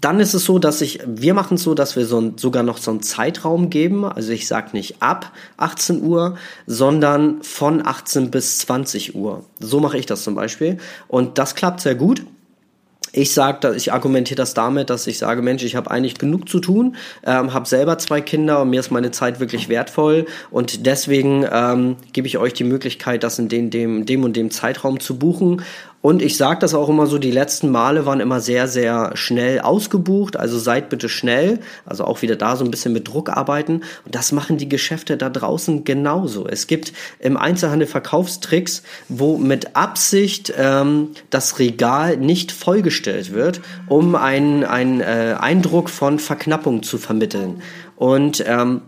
Dann 0.00 0.20
ist 0.20 0.32
es 0.32 0.44
so, 0.44 0.60
dass 0.60 0.80
ich, 0.80 1.00
wir 1.06 1.34
machen 1.34 1.56
es 1.56 1.64
so, 1.64 1.74
dass 1.74 1.96
wir 1.96 2.06
so 2.06 2.20
ein, 2.20 2.38
sogar 2.38 2.62
noch 2.62 2.78
so 2.78 2.92
einen 2.92 3.02
Zeitraum 3.02 3.68
geben. 3.68 4.04
Also 4.04 4.30
ich 4.30 4.46
sage 4.46 4.68
nicht 4.72 5.02
ab 5.02 5.32
18 5.56 6.02
Uhr, 6.02 6.36
sondern 6.66 7.42
von 7.42 7.84
18 7.84 8.30
bis 8.30 8.58
20 8.58 9.16
Uhr. 9.16 9.44
So 9.58 9.80
mache 9.80 9.98
ich 9.98 10.06
das 10.06 10.22
zum 10.22 10.36
Beispiel. 10.36 10.78
Und 11.08 11.38
das 11.38 11.56
klappt 11.56 11.80
sehr 11.80 11.96
gut 11.96 12.22
ich 13.12 13.32
sage, 13.32 13.74
ich 13.74 13.92
argumentiere 13.92 14.36
das 14.36 14.54
damit, 14.54 14.90
dass 14.90 15.06
ich 15.06 15.18
sage, 15.18 15.42
Mensch, 15.42 15.64
ich 15.64 15.76
habe 15.76 15.90
eigentlich 15.90 16.18
genug 16.18 16.48
zu 16.48 16.60
tun, 16.60 16.96
ähm, 17.24 17.54
habe 17.54 17.66
selber 17.66 17.98
zwei 17.98 18.20
Kinder 18.20 18.62
und 18.62 18.70
mir 18.70 18.80
ist 18.80 18.90
meine 18.90 19.10
Zeit 19.10 19.40
wirklich 19.40 19.68
wertvoll. 19.68 20.26
Und 20.50 20.86
deswegen 20.86 21.46
ähm, 21.50 21.96
gebe 22.12 22.26
ich 22.26 22.38
euch 22.38 22.52
die 22.52 22.64
Möglichkeit, 22.64 23.22
das 23.22 23.38
in 23.38 23.48
den, 23.48 23.70
dem, 23.70 24.06
dem 24.06 24.24
und 24.24 24.36
dem 24.36 24.50
Zeitraum 24.50 25.00
zu 25.00 25.18
buchen 25.18 25.62
und 26.00 26.22
ich 26.22 26.36
sage 26.36 26.60
das 26.60 26.74
auch 26.74 26.88
immer 26.88 27.06
so, 27.06 27.18
die 27.18 27.32
letzten 27.32 27.70
Male 27.70 28.06
waren 28.06 28.20
immer 28.20 28.40
sehr, 28.40 28.68
sehr 28.68 29.10
schnell 29.14 29.60
ausgebucht. 29.60 30.36
Also 30.36 30.56
seid 30.56 30.90
bitte 30.90 31.08
schnell. 31.08 31.58
Also 31.86 32.04
auch 32.04 32.22
wieder 32.22 32.36
da 32.36 32.54
so 32.54 32.64
ein 32.64 32.70
bisschen 32.70 32.92
mit 32.92 33.08
Druck 33.08 33.30
arbeiten. 33.30 33.82
Und 34.04 34.14
das 34.14 34.30
machen 34.30 34.58
die 34.58 34.68
Geschäfte 34.68 35.16
da 35.16 35.28
draußen 35.28 35.82
genauso. 35.82 36.46
Es 36.46 36.68
gibt 36.68 36.92
im 37.18 37.36
Einzelhandel 37.36 37.88
Verkaufstricks, 37.88 38.84
wo 39.08 39.38
mit 39.38 39.74
Absicht 39.74 40.52
ähm, 40.56 41.08
das 41.30 41.58
Regal 41.58 42.16
nicht 42.16 42.52
vollgestellt 42.52 43.32
wird, 43.32 43.60
um 43.88 44.14
einen, 44.14 44.62
einen 44.62 45.00
äh, 45.00 45.34
Eindruck 45.38 45.90
von 45.90 46.20
Verknappung 46.20 46.84
zu 46.84 46.98
vermitteln. 46.98 47.60
Und 47.96 48.44
ähm, 48.46 48.82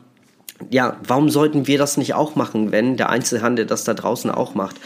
ja, 0.68 0.96
warum 1.02 1.30
sollten 1.30 1.66
wir 1.66 1.78
das 1.78 1.96
nicht 1.96 2.14
auch 2.14 2.36
machen, 2.36 2.70
wenn 2.70 2.96
der 2.96 3.08
Einzelhandel 3.08 3.64
das 3.66 3.84
da 3.84 3.94
draußen 3.94 4.30
auch 4.30 4.54
macht? 4.54 4.76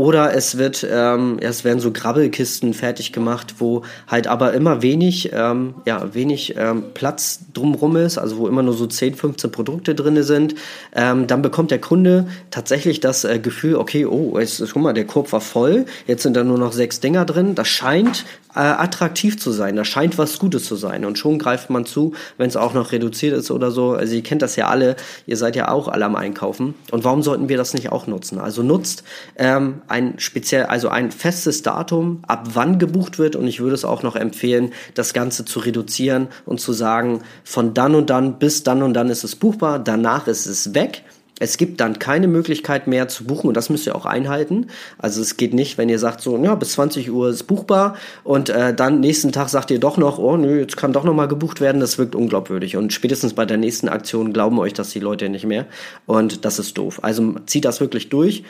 Oder 0.00 0.32
es 0.34 0.56
wird, 0.56 0.86
ähm, 0.90 1.36
es 1.42 1.62
werden 1.62 1.78
so 1.78 1.90
Grabbelkisten 1.92 2.72
fertig 2.72 3.12
gemacht, 3.12 3.56
wo 3.58 3.82
halt 4.08 4.28
aber 4.28 4.54
immer 4.54 4.80
wenig, 4.80 5.30
ähm, 5.34 5.74
ja, 5.84 6.14
wenig 6.14 6.54
ähm, 6.56 6.84
Platz 6.94 7.40
drumrum 7.52 7.96
ist, 7.96 8.16
also 8.16 8.38
wo 8.38 8.48
immer 8.48 8.62
nur 8.62 8.72
so 8.72 8.86
10, 8.86 9.14
15 9.14 9.52
Produkte 9.52 9.94
drinne 9.94 10.22
sind. 10.22 10.54
Ähm, 10.94 11.26
dann 11.26 11.42
bekommt 11.42 11.70
der 11.70 11.82
Kunde 11.82 12.28
tatsächlich 12.50 13.00
das 13.00 13.24
äh, 13.24 13.40
Gefühl, 13.40 13.74
okay, 13.76 14.06
oh, 14.06 14.38
jetzt, 14.38 14.64
guck 14.72 14.82
mal, 14.82 14.94
der 14.94 15.04
Korb 15.04 15.30
war 15.32 15.42
voll, 15.42 15.84
jetzt 16.06 16.22
sind 16.22 16.34
da 16.34 16.44
nur 16.44 16.56
noch 16.56 16.72
sechs 16.72 17.00
Dinger 17.00 17.26
drin. 17.26 17.54
Das 17.54 17.68
scheint 17.68 18.24
äh, 18.54 18.60
attraktiv 18.60 19.38
zu 19.38 19.52
sein, 19.52 19.76
das 19.76 19.86
scheint 19.86 20.18
was 20.18 20.38
Gutes 20.38 20.64
zu 20.64 20.76
sein. 20.76 21.04
Und 21.04 21.18
schon 21.18 21.38
greift 21.38 21.70
man 21.70 21.84
zu, 21.84 22.14
wenn 22.38 22.48
es 22.48 22.56
auch 22.56 22.74
noch 22.74 22.92
reduziert 22.92 23.36
ist 23.36 23.50
oder 23.50 23.70
so. 23.70 23.92
Also 23.92 24.14
ihr 24.14 24.22
kennt 24.22 24.42
das 24.42 24.56
ja 24.56 24.68
alle, 24.68 24.96
ihr 25.26 25.36
seid 25.36 25.56
ja 25.56 25.68
auch 25.68 25.88
alle 25.88 26.04
am 26.04 26.16
Einkaufen. 26.16 26.74
Und 26.90 27.04
warum 27.04 27.22
sollten 27.22 27.48
wir 27.48 27.56
das 27.56 27.74
nicht 27.74 27.92
auch 27.92 28.06
nutzen? 28.06 28.38
Also 28.38 28.62
nutzt 28.62 29.04
ähm, 29.36 29.82
ein 29.90 30.18
speziell, 30.18 30.64
also 30.64 30.88
ein 30.88 31.10
festes 31.10 31.62
Datum, 31.62 32.20
ab 32.26 32.50
wann 32.54 32.78
gebucht 32.78 33.18
wird 33.18 33.36
und 33.36 33.46
ich 33.46 33.60
würde 33.60 33.74
es 33.74 33.84
auch 33.84 34.02
noch 34.02 34.16
empfehlen, 34.16 34.72
das 34.94 35.12
Ganze 35.12 35.44
zu 35.44 35.58
reduzieren 35.58 36.28
und 36.46 36.60
zu 36.60 36.72
sagen, 36.72 37.22
von 37.44 37.74
dann 37.74 37.94
und 37.94 38.10
dann 38.10 38.38
bis 38.38 38.62
dann 38.62 38.82
und 38.82 38.94
dann 38.94 39.10
ist 39.10 39.24
es 39.24 39.36
buchbar, 39.36 39.78
danach 39.78 40.26
ist 40.26 40.46
es 40.46 40.74
weg. 40.74 41.02
Es 41.42 41.56
gibt 41.56 41.80
dann 41.80 41.98
keine 41.98 42.28
Möglichkeit 42.28 42.86
mehr 42.86 43.08
zu 43.08 43.24
buchen 43.24 43.48
und 43.48 43.56
das 43.56 43.70
müsst 43.70 43.86
ihr 43.86 43.96
auch 43.96 44.04
einhalten. 44.04 44.66
Also 44.98 45.22
es 45.22 45.38
geht 45.38 45.54
nicht, 45.54 45.78
wenn 45.78 45.88
ihr 45.88 45.98
sagt 45.98 46.20
so, 46.20 46.36
ja, 46.36 46.54
bis 46.54 46.72
20 46.72 47.10
Uhr 47.10 47.30
ist 47.30 47.44
buchbar 47.44 47.96
und 48.24 48.50
äh, 48.50 48.74
dann 48.74 49.00
nächsten 49.00 49.32
Tag 49.32 49.48
sagt 49.48 49.70
ihr 49.70 49.80
doch 49.80 49.96
noch, 49.96 50.18
oh 50.18 50.36
nö, 50.36 50.60
jetzt 50.60 50.76
kann 50.76 50.92
doch 50.92 51.02
noch 51.02 51.14
mal 51.14 51.28
gebucht 51.28 51.62
werden. 51.62 51.80
Das 51.80 51.96
wirkt 51.96 52.14
unglaubwürdig 52.14 52.76
und 52.76 52.92
spätestens 52.92 53.32
bei 53.32 53.46
der 53.46 53.56
nächsten 53.56 53.88
Aktion 53.88 54.34
glauben 54.34 54.58
euch 54.58 54.74
das 54.74 54.90
die 54.90 55.00
Leute 55.00 55.30
nicht 55.30 55.46
mehr 55.46 55.64
und 56.04 56.44
das 56.44 56.58
ist 56.58 56.76
doof. 56.76 57.00
Also 57.02 57.36
zieht 57.46 57.64
das 57.64 57.80
wirklich 57.80 58.10
durch 58.10 58.44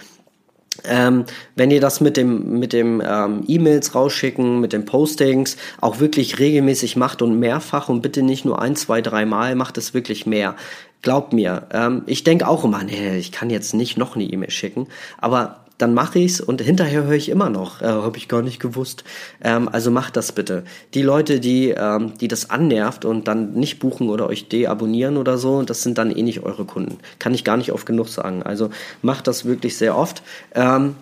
ähm, 0.85 1.25
wenn 1.57 1.71
ihr 1.71 1.81
das 1.81 2.01
mit 2.01 2.17
dem 2.17 2.59
mit 2.59 2.73
dem 2.73 3.03
ähm, 3.05 3.45
E-Mails 3.47 3.95
rausschicken, 3.95 4.61
mit 4.61 4.73
den 4.73 4.85
Postings 4.85 5.57
auch 5.81 6.01
wirklich 6.01 6.39
regelmäßig 6.39 6.97
macht 6.97 7.23
und 7.23 7.39
mehrfach 7.39 7.89
und 7.89 8.03
bitte 8.03 8.23
nicht 8.23 8.45
nur 8.45 8.61
ein, 8.61 8.77
zwei, 8.77 9.03
drei 9.03 9.25
Mal, 9.25 9.55
macht 9.55 9.79
es 9.79 9.95
wirklich 9.95 10.27
mehr. 10.27 10.57
Glaubt 11.03 11.33
mir, 11.33 11.67
ähm, 11.73 12.03
ich 12.07 12.25
denke 12.25 12.47
auch 12.47 12.65
immer, 12.65 12.85
nee, 12.85 13.17
ich 13.17 13.33
kann 13.33 13.49
jetzt 13.49 13.73
nicht 13.73 13.97
noch 13.97 14.17
eine 14.17 14.25
E-Mail 14.25 14.51
schicken, 14.51 14.87
aber 15.19 15.60
dann 15.81 15.95
mache 15.95 16.19
ich's 16.19 16.41
und 16.41 16.61
hinterher 16.61 17.05
höre 17.05 17.15
ich 17.15 17.29
immer 17.29 17.51
noch, 17.51 17.81
äh, 17.83 17.87
habe 17.87 18.19
ich 18.19 18.29
gar 18.29 18.43
nicht 18.43 18.61
gewusst. 18.61 19.05
Ähm, 19.43 19.69
also 19.69 19.91
macht 19.91 20.17
das 20.17 20.33
bitte. 20.33 20.65
Die 20.95 21.03
Leute, 21.03 21.41
die, 21.41 21.71
ähm, 21.71 22.15
die 22.21 22.29
das 22.29 22.51
annervt 22.51 23.05
und 23.05 23.29
dann 23.29 23.53
nicht 23.55 23.79
buchen 23.79 24.09
oder 24.09 24.29
euch 24.29 24.49
deabonnieren 24.49 25.17
oder 25.17 25.39
so, 25.39 25.63
das 25.63 25.83
sind 25.83 25.99
dann 25.99 26.11
eh 26.11 26.23
nicht 26.23 26.43
eure 26.43 26.65
Kunden. 26.65 26.99
Kann 27.19 27.35
ich 27.35 27.45
gar 27.45 27.57
nicht 27.57 27.73
oft 27.73 27.87
genug 27.87 28.09
sagen. 28.09 28.43
Also 28.43 28.71
macht 29.03 29.27
das 29.27 29.45
wirklich 29.45 29.77
sehr 29.77 29.97
oft. 29.97 30.23
Ähm, 30.55 30.97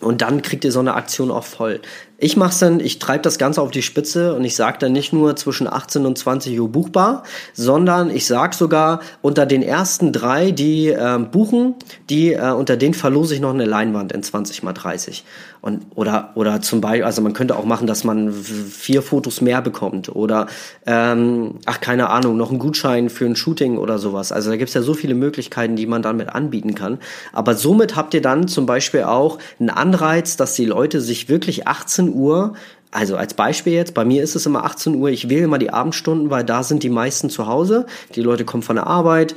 und 0.00 0.22
dann 0.22 0.42
kriegt 0.42 0.64
ihr 0.64 0.72
so 0.72 0.80
eine 0.80 0.94
Aktion 0.94 1.30
auch 1.30 1.44
voll. 1.44 1.80
Ich 2.22 2.36
mach's 2.36 2.58
dann, 2.58 2.80
ich 2.80 2.98
treibe 2.98 3.22
das 3.22 3.38
Ganze 3.38 3.62
auf 3.62 3.70
die 3.70 3.80
Spitze 3.80 4.34
und 4.34 4.44
ich 4.44 4.54
sage 4.54 4.76
dann 4.78 4.92
nicht 4.92 5.10
nur 5.14 5.36
zwischen 5.36 5.66
18 5.66 6.04
und 6.04 6.18
20 6.18 6.60
Uhr 6.60 6.68
buchbar, 6.68 7.22
sondern 7.54 8.10
ich 8.10 8.26
sag 8.26 8.52
sogar 8.52 9.00
unter 9.22 9.46
den 9.46 9.62
ersten 9.62 10.12
drei, 10.12 10.50
die 10.50 10.88
äh, 10.88 11.18
buchen, 11.18 11.76
die 12.10 12.34
äh, 12.34 12.50
unter 12.50 12.76
denen 12.76 12.92
verlose 12.92 13.34
ich 13.34 13.40
noch 13.40 13.54
eine 13.54 13.64
Leinwand 13.64 14.12
in 14.12 14.22
20 14.22 14.62
mal 14.62 14.74
30. 14.74 15.24
Und 15.62 15.86
oder 15.94 16.30
oder 16.34 16.62
zum 16.62 16.80
Beispiel, 16.80 17.04
also 17.04 17.20
man 17.20 17.34
könnte 17.34 17.56
auch 17.56 17.64
machen, 17.64 17.86
dass 17.86 18.04
man 18.04 18.32
vier 18.32 19.02
Fotos 19.02 19.42
mehr 19.42 19.60
bekommt 19.60 20.08
oder 20.08 20.46
ähm, 20.86 21.56
ach 21.66 21.80
keine 21.80 22.08
Ahnung, 22.08 22.36
noch 22.38 22.48
einen 22.48 22.58
Gutschein 22.58 23.10
für 23.10 23.26
ein 23.26 23.36
Shooting 23.36 23.76
oder 23.76 23.98
sowas. 23.98 24.32
Also 24.32 24.50
da 24.50 24.56
gibt's 24.56 24.72
ja 24.72 24.80
so 24.80 24.94
viele 24.94 25.14
Möglichkeiten, 25.14 25.76
die 25.76 25.86
man 25.86 26.00
damit 26.00 26.30
anbieten 26.30 26.74
kann. 26.74 26.98
Aber 27.32 27.54
somit 27.54 27.94
habt 27.94 28.14
ihr 28.14 28.22
dann 28.22 28.48
zum 28.48 28.64
Beispiel 28.64 29.02
auch 29.02 29.38
einen 29.58 29.68
Anreiz, 29.68 30.38
dass 30.38 30.54
die 30.54 30.64
Leute 30.64 31.02
sich 31.02 31.28
wirklich 31.28 31.66
18 31.66 32.09
Uhr 32.12 32.54
also 32.92 33.16
als 33.16 33.34
Beispiel 33.34 33.72
jetzt, 33.72 33.94
bei 33.94 34.04
mir 34.04 34.22
ist 34.22 34.34
es 34.34 34.46
immer 34.46 34.64
18 34.64 34.96
Uhr, 34.96 35.10
ich 35.10 35.28
wähle 35.28 35.44
immer 35.44 35.58
die 35.58 35.72
Abendstunden, 35.72 36.30
weil 36.30 36.44
da 36.44 36.62
sind 36.62 36.82
die 36.82 36.90
meisten 36.90 37.30
zu 37.30 37.46
Hause. 37.46 37.86
Die 38.16 38.22
Leute 38.22 38.44
kommen 38.44 38.64
von 38.64 38.76
der 38.76 38.88
Arbeit, 38.88 39.36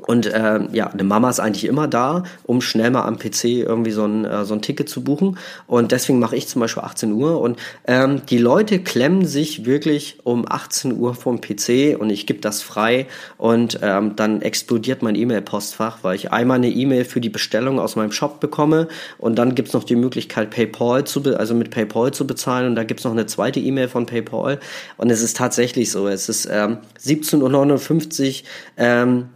und 0.00 0.26
äh, 0.26 0.60
ja, 0.72 0.88
eine 0.88 1.04
Mama 1.04 1.30
ist 1.30 1.38
eigentlich 1.38 1.64
immer 1.64 1.86
da, 1.86 2.24
um 2.42 2.60
schnell 2.60 2.90
mal 2.90 3.04
am 3.04 3.16
PC 3.16 3.44
irgendwie 3.44 3.92
so 3.92 4.04
ein, 4.04 4.24
äh, 4.24 4.44
so 4.44 4.52
ein 4.52 4.60
Ticket 4.60 4.88
zu 4.88 5.04
buchen. 5.04 5.38
Und 5.68 5.92
deswegen 5.92 6.18
mache 6.18 6.36
ich 6.36 6.48
zum 6.48 6.60
Beispiel 6.60 6.82
18 6.82 7.12
Uhr. 7.12 7.40
Und 7.40 7.58
ähm, 7.86 8.22
die 8.28 8.38
Leute 8.38 8.80
klemmen 8.80 9.24
sich 9.24 9.64
wirklich 9.66 10.18
um 10.24 10.46
18 10.48 10.98
Uhr 10.98 11.14
vom 11.14 11.40
PC 11.40 11.96
und 11.98 12.10
ich 12.10 12.26
gebe 12.26 12.40
das 12.40 12.60
frei. 12.60 13.06
Und 13.38 13.78
ähm, 13.82 14.16
dann 14.16 14.42
explodiert 14.42 15.02
mein 15.02 15.14
E-Mail-Postfach, 15.14 15.98
weil 16.02 16.16
ich 16.16 16.32
einmal 16.32 16.56
eine 16.56 16.70
E-Mail 16.70 17.04
für 17.04 17.20
die 17.20 17.30
Bestellung 17.30 17.78
aus 17.78 17.94
meinem 17.94 18.12
Shop 18.12 18.40
bekomme. 18.40 18.88
Und 19.18 19.36
dann 19.36 19.54
gibt's 19.54 19.74
noch 19.74 19.84
die 19.84 19.96
Möglichkeit, 19.96 20.50
PayPal 20.50 21.04
zu, 21.04 21.22
also 21.36 21.54
mit 21.54 21.70
PayPal 21.70 22.12
zu 22.12 22.26
bezahlen. 22.26 22.66
Und 22.66 22.74
da 22.74 22.82
gibt's 22.82 23.04
noch 23.04 23.12
eine 23.12 23.26
zweite 23.26 23.60
E-Mail 23.60 23.88
von 23.88 24.06
PayPal. 24.06 24.58
Und 24.96 25.10
es 25.10 25.22
ist 25.22 25.36
tatsächlich 25.36 25.92
so. 25.92 26.08
Es 26.08 26.28
ist 26.28 26.48
ähm, 26.50 26.78
17.59 27.00 28.42
Uhr. 28.42 28.48
Ähm, 28.76 29.28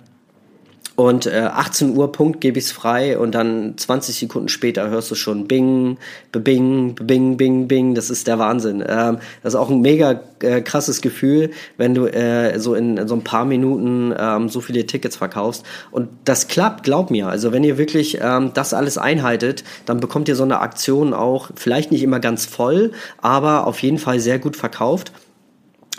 und 0.98 1.26
äh, 1.26 1.48
18 1.52 1.96
Uhr 1.96 2.10
Punkt 2.10 2.40
gebe 2.40 2.58
ich's 2.58 2.72
frei 2.72 3.20
und 3.20 3.32
dann 3.32 3.74
20 3.76 4.18
Sekunden 4.18 4.48
später 4.48 4.90
hörst 4.90 5.08
du 5.12 5.14
schon 5.14 5.46
Bing, 5.46 5.96
Bing, 6.32 6.96
Bing, 6.96 7.36
Bing, 7.36 7.68
Bing. 7.68 7.94
Das 7.94 8.10
ist 8.10 8.26
der 8.26 8.40
Wahnsinn. 8.40 8.84
Ähm, 8.84 9.18
das 9.44 9.54
ist 9.54 9.60
auch 9.60 9.70
ein 9.70 9.80
mega 9.80 10.20
äh, 10.42 10.60
krasses 10.60 11.00
Gefühl, 11.00 11.52
wenn 11.76 11.94
du 11.94 12.06
äh, 12.06 12.58
so 12.58 12.74
in, 12.74 12.96
in 12.96 13.06
so 13.06 13.14
ein 13.14 13.22
paar 13.22 13.44
Minuten 13.44 14.12
ähm, 14.18 14.48
so 14.48 14.60
viele 14.60 14.86
Tickets 14.86 15.14
verkaufst. 15.14 15.64
Und 15.92 16.08
das 16.24 16.48
klappt, 16.48 16.82
glaub 16.82 17.12
mir. 17.12 17.28
Also 17.28 17.52
wenn 17.52 17.62
ihr 17.62 17.78
wirklich 17.78 18.18
ähm, 18.20 18.50
das 18.54 18.74
alles 18.74 18.98
einhaltet, 18.98 19.62
dann 19.86 20.00
bekommt 20.00 20.28
ihr 20.28 20.34
so 20.34 20.42
eine 20.42 20.58
Aktion 20.58 21.14
auch 21.14 21.50
vielleicht 21.54 21.92
nicht 21.92 22.02
immer 22.02 22.18
ganz 22.18 22.44
voll, 22.44 22.90
aber 23.18 23.68
auf 23.68 23.80
jeden 23.84 23.98
Fall 23.98 24.18
sehr 24.18 24.40
gut 24.40 24.56
verkauft. 24.56 25.12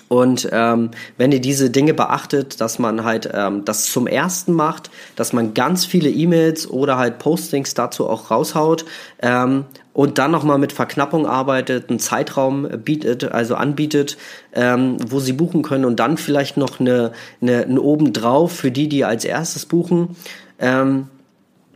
Und 0.09 0.49
ähm, 0.51 0.89
wenn 1.17 1.31
ihr 1.31 1.39
diese 1.39 1.69
Dinge 1.69 1.93
beachtet, 1.93 2.59
dass 2.59 2.79
man 2.79 3.03
halt 3.03 3.29
ähm, 3.31 3.63
das 3.63 3.85
zum 3.85 4.07
ersten 4.07 4.53
macht, 4.53 4.89
dass 5.15 5.33
man 5.33 5.53
ganz 5.53 5.85
viele 5.85 6.09
E-Mails 6.09 6.67
oder 6.69 6.97
halt 6.97 7.19
Postings 7.19 7.75
dazu 7.75 8.09
auch 8.09 8.31
raushaut 8.31 8.85
ähm, 9.21 9.65
und 9.93 10.17
dann 10.17 10.31
nochmal 10.31 10.57
mit 10.57 10.73
Verknappung 10.73 11.27
arbeitet, 11.27 11.89
einen 11.89 11.99
Zeitraum 11.99 12.67
bietet, 12.83 13.31
also 13.31 13.53
anbietet, 13.53 14.17
ähm, 14.53 14.97
wo 15.07 15.19
sie 15.19 15.33
buchen 15.33 15.61
können 15.61 15.85
und 15.85 15.99
dann 15.99 16.17
vielleicht 16.17 16.57
noch 16.57 16.79
eine, 16.79 17.11
eine, 17.39 17.65
eine 17.65 17.81
obendrauf 17.81 18.51
für 18.51 18.71
die, 18.71 18.89
die 18.89 19.05
als 19.05 19.25
erstes 19.25 19.67
buchen. 19.67 20.15
Ähm, 20.57 21.07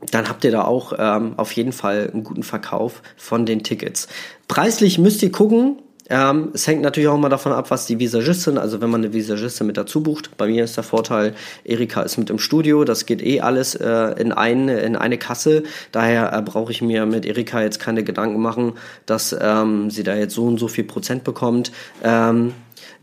dann 0.09 0.27
habt 0.27 0.43
ihr 0.43 0.51
da 0.51 0.63
auch 0.63 0.93
ähm, 0.97 1.33
auf 1.37 1.51
jeden 1.51 1.71
Fall 1.71 2.09
einen 2.11 2.23
guten 2.23 2.43
Verkauf 2.43 3.03
von 3.15 3.45
den 3.45 3.63
Tickets. 3.63 4.07
Preislich 4.47 4.97
müsst 4.97 5.21
ihr 5.21 5.31
gucken, 5.31 5.77
ähm, 6.09 6.49
es 6.53 6.67
hängt 6.67 6.81
natürlich 6.81 7.07
auch 7.07 7.15
immer 7.15 7.29
davon 7.29 7.53
ab, 7.53 7.71
was 7.71 7.85
die 7.85 7.99
Visagistin, 7.99 8.57
also 8.57 8.81
wenn 8.81 8.89
man 8.89 9.01
eine 9.01 9.13
Visagistin 9.13 9.67
mit 9.67 9.77
dazu 9.77 10.03
bucht. 10.03 10.35
Bei 10.37 10.47
mir 10.47 10.63
ist 10.63 10.75
der 10.75 10.83
Vorteil, 10.83 11.33
Erika 11.63 12.01
ist 12.01 12.17
mit 12.17 12.29
im 12.29 12.39
Studio, 12.39 12.83
das 12.83 13.05
geht 13.05 13.21
eh 13.21 13.41
alles 13.41 13.75
äh, 13.75 14.13
in, 14.19 14.31
ein, 14.31 14.67
in 14.67 14.95
eine 14.95 15.17
Kasse. 15.17 15.63
Daher 15.91 16.33
äh, 16.33 16.41
brauche 16.41 16.71
ich 16.71 16.81
mir 16.81 17.05
mit 17.05 17.25
Erika 17.25 17.61
jetzt 17.61 17.79
keine 17.79 18.03
Gedanken 18.03 18.41
machen, 18.41 18.73
dass 19.05 19.35
ähm, 19.39 19.89
sie 19.89 20.03
da 20.03 20.15
jetzt 20.15 20.33
so 20.33 20.45
und 20.45 20.59
so 20.59 20.67
viel 20.67 20.83
Prozent 20.83 21.23
bekommt. 21.23 21.71
Ähm, 22.03 22.53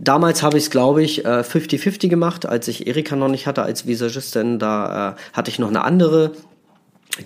Damals 0.03 0.43
habe 0.43 0.57
ich 0.57 0.65
es, 0.65 0.71
glaube 0.71 1.03
ich, 1.03 1.27
50-50 1.27 2.05
äh, 2.05 2.09
gemacht, 2.09 2.47
als 2.47 2.69
ich 2.69 2.87
Erika 2.87 3.17
noch 3.17 3.29
nicht 3.29 3.47
hatte 3.47 3.63
als 3.63 3.87
Visagistin. 3.87 4.59
Da 4.59 5.11
äh, 5.11 5.15
hatte 5.35 5.51
ich 5.51 5.59
noch 5.59 5.69
eine 5.69 5.85
andere 5.85 6.33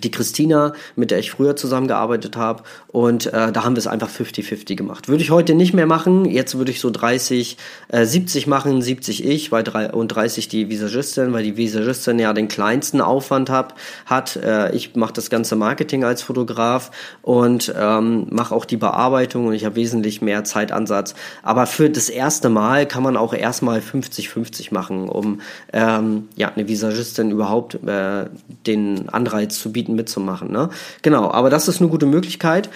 die 0.03 0.11
Christina, 0.11 0.73
mit 0.95 1.11
der 1.11 1.19
ich 1.19 1.31
früher 1.31 1.55
zusammengearbeitet 1.55 2.37
habe. 2.37 2.63
Und 2.87 3.27
äh, 3.27 3.51
da 3.51 3.63
haben 3.63 3.75
wir 3.75 3.79
es 3.79 3.87
einfach 3.87 4.09
50-50 4.09 4.75
gemacht. 4.75 5.07
Würde 5.07 5.23
ich 5.23 5.31
heute 5.31 5.53
nicht 5.53 5.73
mehr 5.73 5.85
machen. 5.85 6.25
Jetzt 6.25 6.57
würde 6.57 6.71
ich 6.71 6.79
so 6.79 6.89
30, 6.89 7.57
äh, 7.89 8.05
70 8.05 8.47
machen, 8.47 8.81
70 8.81 9.25
ich 9.25 9.51
weil 9.51 9.63
drei, 9.63 9.91
und 9.91 10.09
30 10.09 10.47
die 10.47 10.69
Visagistin, 10.69 11.33
weil 11.33 11.43
die 11.43 11.57
Visagistin 11.57 12.19
ja 12.19 12.33
den 12.33 12.47
kleinsten 12.47 13.01
Aufwand 13.01 13.49
hab, 13.49 13.75
hat. 14.05 14.35
Äh, 14.37 14.75
ich 14.75 14.95
mache 14.95 15.13
das 15.13 15.29
ganze 15.29 15.55
Marketing 15.55 16.03
als 16.03 16.21
Fotograf 16.21 16.91
und 17.21 17.73
ähm, 17.77 18.27
mache 18.29 18.53
auch 18.55 18.65
die 18.65 18.77
Bearbeitung 18.77 19.47
und 19.47 19.53
ich 19.53 19.65
habe 19.65 19.75
wesentlich 19.75 20.21
mehr 20.21 20.43
Zeitansatz. 20.43 21.15
Aber 21.43 21.65
für 21.67 21.89
das 21.89 22.09
erste 22.09 22.49
Mal 22.49 22.85
kann 22.87 23.03
man 23.03 23.17
auch 23.17 23.33
erstmal 23.33 23.79
50-50 23.79 24.73
machen, 24.73 25.09
um 25.09 25.41
ähm, 25.73 26.29
ja, 26.35 26.51
eine 26.53 26.67
Visagistin 26.67 27.31
überhaupt 27.31 27.75
äh, 27.85 28.25
den 28.65 29.09
Anreiz 29.09 29.59
zu 29.59 29.71
bieten, 29.71 29.84
mitzumachen. 29.93 30.51
Ne? 30.51 30.69
Genau, 31.01 31.29
aber 31.31 31.49
das 31.49 31.67
ist 31.67 31.81
eine 31.81 31.89
gute 31.89 32.05
Möglichkeit. 32.05 32.69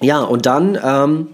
Ja, 0.00 0.20
und 0.20 0.46
dann 0.46 0.78
ähm, 0.82 1.28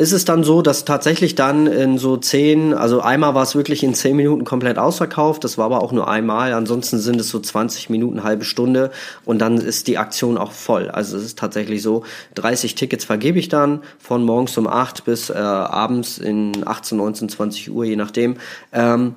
ist 0.00 0.12
es 0.12 0.24
dann 0.24 0.44
so, 0.44 0.62
dass 0.62 0.86
tatsächlich 0.86 1.34
dann 1.34 1.66
in 1.66 1.98
so 1.98 2.16
zehn, 2.16 2.72
also 2.72 3.02
einmal 3.02 3.34
war 3.34 3.42
es 3.42 3.54
wirklich 3.54 3.82
in 3.82 3.94
zehn 3.94 4.16
Minuten 4.16 4.44
komplett 4.44 4.78
ausverkauft, 4.78 5.44
das 5.44 5.58
war 5.58 5.66
aber 5.66 5.82
auch 5.82 5.92
nur 5.92 6.08
einmal, 6.08 6.54
ansonsten 6.54 6.98
sind 6.98 7.20
es 7.20 7.28
so 7.28 7.38
20 7.38 7.90
Minuten, 7.90 8.24
halbe 8.24 8.44
Stunde 8.44 8.92
und 9.26 9.40
dann 9.40 9.58
ist 9.58 9.88
die 9.88 9.98
Aktion 9.98 10.38
auch 10.38 10.52
voll. 10.52 10.88
Also 10.88 11.18
es 11.18 11.24
ist 11.24 11.38
tatsächlich 11.38 11.82
so, 11.82 12.04
30 12.34 12.76
Tickets 12.76 13.04
vergebe 13.04 13.38
ich 13.38 13.50
dann 13.50 13.82
von 13.98 14.24
morgens 14.24 14.56
um 14.56 14.66
8 14.66 15.04
bis 15.04 15.28
äh, 15.28 15.34
abends 15.34 16.16
in 16.16 16.66
18, 16.66 16.96
19, 16.96 17.28
20 17.28 17.70
Uhr, 17.70 17.84
je 17.84 17.96
nachdem. 17.96 18.36
Ähm, 18.72 19.16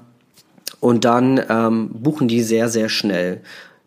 und 0.82 1.06
dann 1.06 1.42
ähm, 1.48 1.92
buchen 1.94 2.27
die 2.27 2.44
sehr, 2.44 2.68
sehr 2.68 2.89
schnell. 2.89 3.39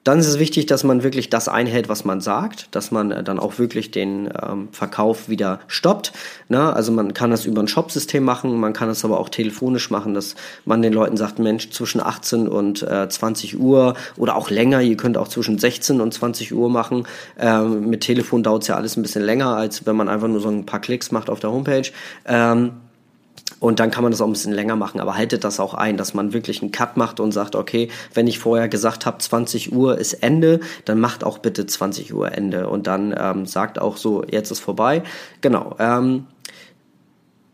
Dann 0.07 0.21
ist 0.21 0.29
es 0.29 0.39
wichtig, 0.39 0.67
dass 0.67 0.85
man 0.85 1.03
wirklich 1.03 1.31
das 1.31 1.49
einhält, 1.49 1.89
was 1.89 2.05
man 2.05 2.21
sagt, 2.21 2.69
dass 2.71 2.93
man 2.93 3.11
äh, 3.11 3.25
dann 3.25 3.41
auch 3.41 3.59
wirklich 3.59 3.91
den 3.91 4.31
ähm, 4.41 4.69
Verkauf 4.71 5.29
wieder 5.29 5.59
stoppt. 5.67 6.13
Ne? 6.49 6.73
Also 6.73 6.93
man 6.93 7.13
kann 7.13 7.33
das 7.33 7.45
über 7.45 7.61
ein 7.61 7.67
Shopsystem 7.67 8.23
machen, 8.23 8.55
man 8.61 8.73
kann 8.73 8.89
es 8.89 9.05
aber 9.05 9.19
auch 9.19 9.29
telefonisch 9.29 9.91
machen, 9.91 10.15
dass 10.15 10.37
man 10.65 10.81
den 10.81 10.93
Leuten 10.93 11.17
sagt, 11.17 11.41
Mensch, 11.41 11.71
zwischen 11.71 12.01
18 12.01 12.47
und 12.47 12.85
äh, 12.85 13.09
20 13.09 13.59
Uhr 13.59 13.95
oder 14.17 14.37
auch 14.37 14.49
länger, 14.49 14.81
ihr 14.81 14.97
könnt 14.97 15.19
auch 15.19 15.27
zwischen 15.27 15.59
16 15.59 16.01
und 16.01 16.15
20 16.15 16.55
Uhr 16.55 16.71
machen. 16.71 17.05
Ähm, 17.37 17.91
mit 17.91 18.03
Telefon 18.03 18.45
dauert 18.45 18.63
es 18.63 18.69
ja 18.69 18.77
alles 18.77 18.97
ein 18.97 19.03
bisschen 19.03 19.25
länger, 19.25 19.57
als 19.57 19.87
wenn 19.87 19.97
man 19.97 20.09
einfach 20.09 20.29
nur 20.29 20.39
so 20.39 20.49
ein 20.49 20.67
paar 20.67 20.81
Klicks 20.81 21.11
macht 21.11 21.29
auf 21.29 21.41
der 21.41 21.51
Homepage. 21.51 21.91
Ähm, 22.27 22.71
und 23.59 23.81
dann 23.81 23.91
kann 23.91 24.03
man 24.03 24.13
das 24.13 24.21
auch 24.21 24.27
ein 24.27 24.33
bisschen 24.33 24.53
länger 24.53 24.77
machen, 24.77 25.01
aber 25.01 25.17
haltet 25.17 25.45
das 25.45 25.61
auch 25.61 25.73
ein, 25.73 25.97
dass 25.97 26.15
man 26.15 26.33
wirklich 26.33 26.63
einen 26.63 26.73
Cut 26.73 26.97
macht 26.97 27.21
und 27.21 27.33
sagt, 27.33 27.57
okay, 27.57 27.89
wenn 28.13 28.27
ich 28.27 28.39
vorher 28.39 28.69
gesagt 28.69 29.07
habe, 29.07 29.19
20 29.19 29.73
Uhr 29.73 29.99
ist 29.99 30.15
Ende, 30.15 30.61
dann 30.85 31.01
macht 31.01 31.25
auch 31.25 31.39
bitte 31.39 31.67
20 31.67 32.13
Uhr 32.13 32.33
Ende 32.33 32.69
und 32.69 32.87
dann 32.87 33.15
ähm, 33.19 33.47
sagt 33.47 33.81
auch 33.81 33.97
so, 33.97 34.25
jetzt 34.25 34.51
ist 34.51 34.61
vorbei. 34.61 35.03
Genau. 35.41 35.75
Ähm, 35.79 36.27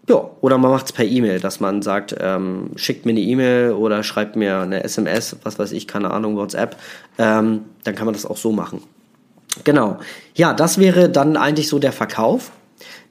ja, 0.09 0.31
oder 0.41 0.59
man 0.59 0.73
macht 0.73 0.87
es 0.87 0.93
per 0.93 1.05
E-Mail, 1.05 1.39
dass 1.39 1.61
man 1.61 1.83
sagt, 1.83 2.17
ähm, 2.19 2.71
schickt 2.75 3.07
mir 3.07 3.13
eine 3.13 3.21
E-Mail 3.21 3.73
oder 3.73 4.03
schreibt 4.03 4.35
mir 4.35 4.59
eine 4.59 4.83
SMS, 4.83 5.37
was 5.45 5.61
weiß 5.61 5.71
ich, 5.73 5.87
keine 5.87 6.11
Ahnung, 6.11 6.37
WhatsApp. 6.37 6.77
Ähm, 7.19 7.67
dann 7.85 7.95
kann 7.95 8.07
man 8.07 8.15
das 8.15 8.27
auch 8.27 8.37
so 8.37 8.51
machen. 8.51 8.83
Genau. 9.63 9.99
Ja, 10.35 10.55
das 10.55 10.79
wäre 10.79 11.09
dann 11.09 11.37
eigentlich 11.37 11.69
so 11.69 11.79
der 11.79 11.93
Verkauf. 11.93 12.51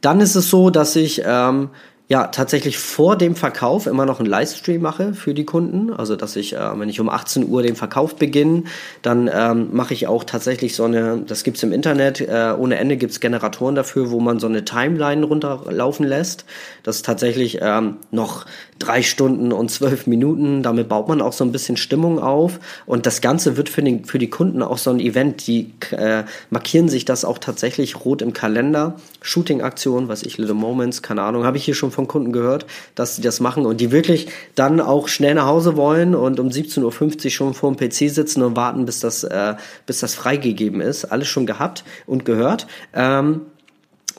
Dann 0.01 0.19
ist 0.19 0.35
es 0.35 0.49
so, 0.49 0.69
dass 0.69 0.95
ich 0.95 1.21
ähm, 1.25 1.69
ja 2.11 2.27
tatsächlich 2.27 2.77
vor 2.77 3.15
dem 3.15 3.37
Verkauf 3.37 3.87
immer 3.87 4.05
noch 4.05 4.19
einen 4.19 4.27
Livestream 4.27 4.81
mache 4.81 5.13
für 5.13 5.33
die 5.33 5.45
Kunden. 5.45 5.93
Also 5.93 6.17
dass 6.17 6.35
ich, 6.35 6.53
äh, 6.57 6.77
wenn 6.77 6.89
ich 6.89 6.99
um 6.99 7.07
18 7.07 7.47
Uhr 7.47 7.63
den 7.63 7.77
Verkauf 7.77 8.17
beginne, 8.17 8.63
dann 9.01 9.29
ähm, 9.33 9.69
mache 9.71 9.93
ich 9.93 10.07
auch 10.07 10.25
tatsächlich 10.25 10.75
so 10.75 10.83
eine, 10.83 11.23
das 11.25 11.45
gibt's 11.45 11.63
im 11.63 11.71
Internet, 11.71 12.19
äh, 12.19 12.53
ohne 12.57 12.75
Ende 12.75 12.97
gibt's 12.97 13.21
Generatoren 13.21 13.75
dafür, 13.75 14.11
wo 14.11 14.19
man 14.19 14.41
so 14.41 14.47
eine 14.47 14.65
Timeline 14.65 15.23
runterlaufen 15.23 16.05
lässt. 16.05 16.43
Das 16.83 16.97
ist 16.97 17.05
tatsächlich 17.05 17.59
ähm, 17.61 17.95
noch 18.11 18.45
drei 18.85 19.01
Stunden 19.01 19.51
und 19.51 19.69
zwölf 19.71 20.07
Minuten. 20.07 20.63
Damit 20.63 20.89
baut 20.89 21.07
man 21.07 21.21
auch 21.21 21.33
so 21.33 21.43
ein 21.43 21.51
bisschen 21.51 21.77
Stimmung 21.77 22.19
auf. 22.19 22.59
Und 22.85 23.05
das 23.05 23.21
Ganze 23.21 23.57
wird 23.57 23.69
für, 23.69 23.81
den, 23.81 24.05
für 24.05 24.19
die 24.19 24.29
Kunden 24.29 24.61
auch 24.61 24.77
so 24.77 24.89
ein 24.89 24.99
Event. 24.99 25.47
Die 25.47 25.71
äh, 25.91 26.23
markieren 26.49 26.89
sich 26.89 27.05
das 27.05 27.25
auch 27.25 27.37
tatsächlich 27.37 28.03
rot 28.03 28.21
im 28.21 28.33
Kalender. 28.33 28.95
Shooting-Aktion, 29.21 30.07
was 30.07 30.23
ich, 30.23 30.37
Little 30.37 30.55
Moments, 30.55 31.01
keine 31.01 31.21
Ahnung, 31.21 31.45
habe 31.45 31.57
ich 31.57 31.65
hier 31.65 31.75
schon 31.75 31.91
von 31.91 32.07
Kunden 32.07 32.31
gehört, 32.31 32.65
dass 32.95 33.15
sie 33.15 33.21
das 33.21 33.39
machen 33.39 33.65
und 33.65 33.79
die 33.79 33.91
wirklich 33.91 34.27
dann 34.55 34.81
auch 34.81 35.07
schnell 35.07 35.35
nach 35.35 35.45
Hause 35.45 35.77
wollen 35.77 36.15
und 36.15 36.39
um 36.39 36.47
17.50 36.47 37.25
Uhr 37.25 37.31
schon 37.31 37.53
vor 37.53 37.71
dem 37.71 37.77
PC 37.77 38.09
sitzen 38.09 38.41
und 38.41 38.55
warten, 38.55 38.85
bis 38.85 38.99
das, 38.99 39.23
äh, 39.23 39.55
bis 39.85 39.99
das 39.99 40.15
freigegeben 40.15 40.81
ist. 40.81 41.05
Alles 41.05 41.27
schon 41.27 41.45
gehabt 41.45 41.83
und 42.07 42.25
gehört. 42.25 42.67
Ähm, 42.93 43.41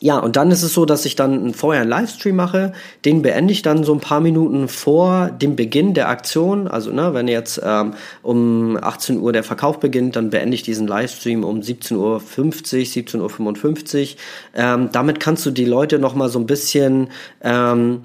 ja, 0.02 0.18
und 0.18 0.34
dann 0.34 0.50
ist 0.50 0.64
es 0.64 0.74
so, 0.74 0.84
dass 0.84 1.04
ich 1.04 1.14
dann 1.14 1.54
vorher 1.54 1.82
einen 1.82 1.90
Livestream 1.90 2.34
mache, 2.34 2.72
den 3.04 3.22
beende 3.22 3.52
ich 3.52 3.62
dann 3.62 3.84
so 3.84 3.94
ein 3.94 4.00
paar 4.00 4.18
Minuten 4.18 4.66
vor 4.66 5.30
dem 5.30 5.54
Beginn 5.54 5.94
der 5.94 6.08
Aktion. 6.08 6.66
Also, 6.66 6.90
ne, 6.90 7.14
wenn 7.14 7.28
jetzt 7.28 7.60
ähm, 7.64 7.94
um 8.20 8.76
18 8.82 9.20
Uhr 9.20 9.32
der 9.32 9.44
Verkauf 9.44 9.78
beginnt, 9.78 10.16
dann 10.16 10.30
beende 10.30 10.56
ich 10.56 10.64
diesen 10.64 10.88
Livestream 10.88 11.44
um 11.44 11.60
17.50 11.60 11.96
Uhr, 11.98 12.18
17.55 12.18 14.00
Uhr. 14.00 14.16
Ähm, 14.56 14.88
damit 14.90 15.20
kannst 15.20 15.46
du 15.46 15.52
die 15.52 15.66
Leute 15.66 16.00
noch 16.00 16.16
mal 16.16 16.28
so 16.28 16.40
ein 16.40 16.46
bisschen 16.46 17.06
ähm, 17.40 18.00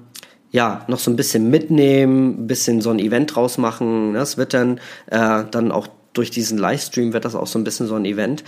ja, 0.52 0.84
noch 0.86 1.00
so 1.00 1.10
ein 1.10 1.16
bisschen 1.16 1.50
mitnehmen, 1.50 2.44
ein 2.44 2.46
bisschen 2.46 2.80
so 2.80 2.90
ein 2.90 3.00
Event 3.00 3.34
draus 3.34 3.58
machen. 3.58 4.14
Das 4.14 4.38
wird 4.38 4.54
dann, 4.54 4.78
äh, 5.10 5.44
dann 5.50 5.72
auch 5.72 5.88
durch 6.12 6.30
diesen 6.30 6.58
Livestream 6.58 7.12
wird 7.12 7.24
das 7.24 7.34
auch 7.34 7.46
so 7.46 7.58
ein 7.58 7.64
bisschen 7.64 7.86
so 7.86 7.94
ein 7.94 8.04
Event. 8.04 8.44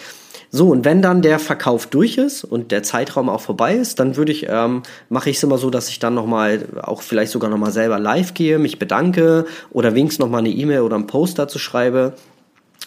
So, 0.50 0.68
und 0.68 0.84
wenn 0.84 1.00
dann 1.00 1.22
der 1.22 1.38
Verkauf 1.38 1.86
durch 1.86 2.18
ist 2.18 2.42
und 2.42 2.72
der 2.72 2.82
Zeitraum 2.82 3.28
auch 3.28 3.40
vorbei 3.40 3.76
ist, 3.76 4.00
dann 4.00 4.16
würde 4.16 4.32
ich, 4.32 4.46
ähm, 4.48 4.82
mache 5.08 5.30
ich 5.30 5.36
es 5.36 5.42
immer 5.42 5.58
so, 5.58 5.70
dass 5.70 5.88
ich 5.88 6.00
dann 6.00 6.14
nochmal, 6.14 6.66
auch 6.82 7.02
vielleicht 7.02 7.30
sogar 7.30 7.50
nochmal 7.50 7.70
selber 7.70 8.00
live 8.00 8.34
gehe, 8.34 8.58
mich 8.58 8.78
bedanke 8.78 9.46
oder 9.70 9.94
wenigstens 9.94 10.18
nochmal 10.18 10.40
eine 10.40 10.50
E-Mail 10.50 10.80
oder 10.80 10.96
einen 10.96 11.06
Post 11.06 11.38
dazu 11.38 11.58
schreibe 11.60 12.14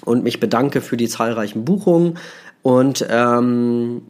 und 0.04 0.24
mich 0.24 0.42
bedanke 0.42 0.82
für 0.82 0.98
die 0.98 1.08
zahlreichen 1.08 1.64
Buchungen. 1.64 2.18
Und 2.62 3.06
ähm, 3.10 4.02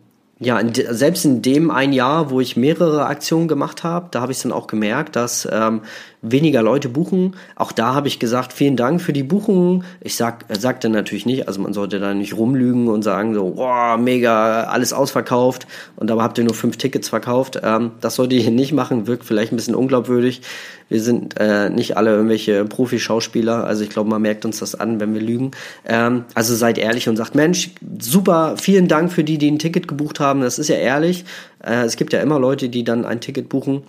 ja, 0.43 0.60
in 0.60 0.73
selbst 0.73 1.25
in 1.25 1.41
dem 1.41 1.71
ein 1.71 1.93
Jahr, 1.93 2.29
wo 2.29 2.39
ich 2.39 2.58
mehrere 2.58 3.06
Aktionen 3.06 3.47
gemacht 3.47 3.84
habe, 3.84 4.08
da 4.12 4.21
habe 4.21 4.32
ich 4.32 4.41
dann 4.41 4.51
auch 4.51 4.67
gemerkt, 4.67 5.15
dass 5.15 5.47
ähm, 5.51 5.82
weniger 6.23 6.63
Leute 6.63 6.89
buchen. 6.89 7.36
Auch 7.56 7.71
da 7.71 7.93
habe 7.93 8.08
ich 8.08 8.17
gesagt, 8.17 8.53
vielen 8.53 8.77
Dank 8.77 9.01
für 9.01 9.13
die 9.13 9.23
Buchungen. 9.23 9.84
Ich 10.01 10.15
sag, 10.15 10.45
sagte 10.49 10.89
natürlich 10.89 11.25
nicht, 11.25 11.47
also 11.47 11.62
man 11.62 11.73
sollte 11.73 11.99
da 11.99 12.13
nicht 12.13 12.36
rumlügen 12.36 12.88
und 12.88 13.03
sagen 13.03 13.34
so, 13.34 13.53
wow, 13.58 13.99
mega, 13.99 14.63
alles 14.63 14.93
ausverkauft 14.93 15.67
und 15.97 16.10
dabei 16.10 16.23
habt 16.23 16.38
ihr 16.38 16.45
nur 16.45 16.56
fünf 16.56 16.77
Tickets 16.77 17.10
verkauft. 17.10 17.60
Ähm, 17.62 17.91
das 17.99 18.15
sollte 18.15 18.36
ihr 18.36 18.49
nicht 18.49 18.71
machen, 18.71 19.06
wirkt 19.06 19.25
vielleicht 19.25 19.51
ein 19.51 19.58
bisschen 19.58 19.75
unglaubwürdig. 19.75 20.41
Wir 20.89 21.01
sind 21.01 21.39
äh, 21.39 21.69
nicht 21.69 21.97
alle 21.97 22.12
irgendwelche 22.12 22.65
Profi-Schauspieler, 22.65 23.65
also 23.65 23.84
ich 23.84 23.89
glaube, 23.89 24.10
man 24.10 24.21
merkt 24.21 24.45
uns 24.45 24.60
das 24.60 24.75
an, 24.75 24.99
wenn 24.99 25.13
wir 25.13 25.21
lügen. 25.21 25.51
Ähm, 25.86 26.25
also 26.36 26.56
seid 26.56 26.77
ehrlich 26.77 27.10
und 27.10 27.17
sagt, 27.17 27.36
Mensch, 27.36 27.71
super, 27.99 28.56
vielen 28.58 28.88
Dank 28.88 29.12
für 29.12 29.23
die, 29.23 29.38
die 29.38 29.51
ein 29.51 29.60
Ticket 29.60 29.88
gebucht 29.88 30.19
haben. 30.19 30.33
Das 30.41 30.60
ist 30.60 30.69
ja 30.69 30.76
ehrlich. 30.76 31.26
Äh, 31.63 31.84
es 31.84 31.96
gibt 31.96 32.13
ja 32.13 32.22
immer 32.22 32.39
Leute, 32.39 32.69
die 32.69 32.84
dann 32.84 33.06
ein 33.06 33.22
Ticket 33.22 33.50
buchen 33.50 33.84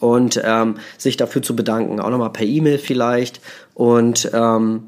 und 0.00 0.40
ähm, 0.44 0.76
sich 0.98 1.16
dafür 1.16 1.42
zu 1.42 1.56
bedanken. 1.56 2.00
Auch 2.00 2.10
nochmal 2.10 2.30
per 2.30 2.46
E-Mail 2.46 2.78
vielleicht. 2.78 3.40
Und 3.74 4.30
ähm, 4.32 4.84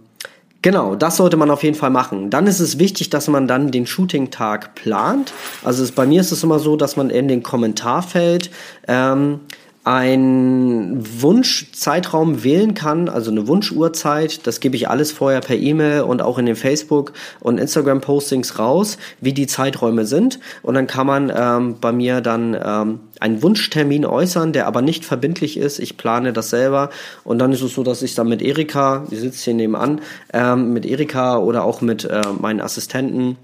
genau, 0.62 0.94
das 0.94 1.16
sollte 1.16 1.36
man 1.36 1.50
auf 1.50 1.62
jeden 1.62 1.76
Fall 1.76 1.90
machen. 1.90 2.30
Dann 2.30 2.46
ist 2.46 2.60
es 2.60 2.78
wichtig, 2.78 3.10
dass 3.10 3.28
man 3.28 3.46
dann 3.46 3.70
den 3.70 3.86
Shooting-Tag 3.86 4.74
plant. 4.74 5.32
Also 5.64 5.82
es, 5.82 5.92
bei 5.92 6.06
mir 6.06 6.20
ist 6.20 6.32
es 6.32 6.42
immer 6.42 6.58
so, 6.58 6.76
dass 6.76 6.96
man 6.96 7.10
in 7.10 7.28
den 7.28 7.42
Kommentarfeld 7.42 8.50
ähm, 8.88 9.40
einen 9.86 11.22
Wunschzeitraum 11.22 12.42
wählen 12.42 12.74
kann, 12.74 13.08
also 13.08 13.30
eine 13.30 13.46
Wunschuhrzeit. 13.46 14.44
Das 14.44 14.58
gebe 14.58 14.74
ich 14.74 14.88
alles 14.88 15.12
vorher 15.12 15.40
per 15.40 15.54
E-Mail 15.54 16.00
und 16.00 16.22
auch 16.22 16.38
in 16.38 16.46
den 16.46 16.56
Facebook- 16.56 17.12
und 17.38 17.58
Instagram-Postings 17.58 18.58
raus, 18.58 18.98
wie 19.20 19.32
die 19.32 19.46
Zeiträume 19.46 20.04
sind. 20.04 20.40
Und 20.62 20.74
dann 20.74 20.88
kann 20.88 21.06
man 21.06 21.32
ähm, 21.32 21.76
bei 21.80 21.92
mir 21.92 22.20
dann 22.20 22.56
ähm, 22.60 23.00
einen 23.20 23.42
Wunschtermin 23.44 24.04
äußern, 24.04 24.52
der 24.52 24.66
aber 24.66 24.82
nicht 24.82 25.04
verbindlich 25.04 25.56
ist. 25.56 25.78
Ich 25.78 25.96
plane 25.96 26.32
das 26.32 26.50
selber. 26.50 26.90
Und 27.22 27.38
dann 27.38 27.52
ist 27.52 27.62
es 27.62 27.74
so, 27.74 27.84
dass 27.84 28.02
ich 28.02 28.16
dann 28.16 28.28
mit 28.28 28.42
Erika, 28.42 29.06
die 29.08 29.16
sitzt 29.16 29.44
hier 29.44 29.54
nebenan, 29.54 30.00
ähm, 30.32 30.72
mit 30.72 30.84
Erika 30.84 31.38
oder 31.38 31.62
auch 31.62 31.80
mit 31.80 32.04
äh, 32.04 32.22
meinen 32.40 32.60
Assistenten 32.60 33.36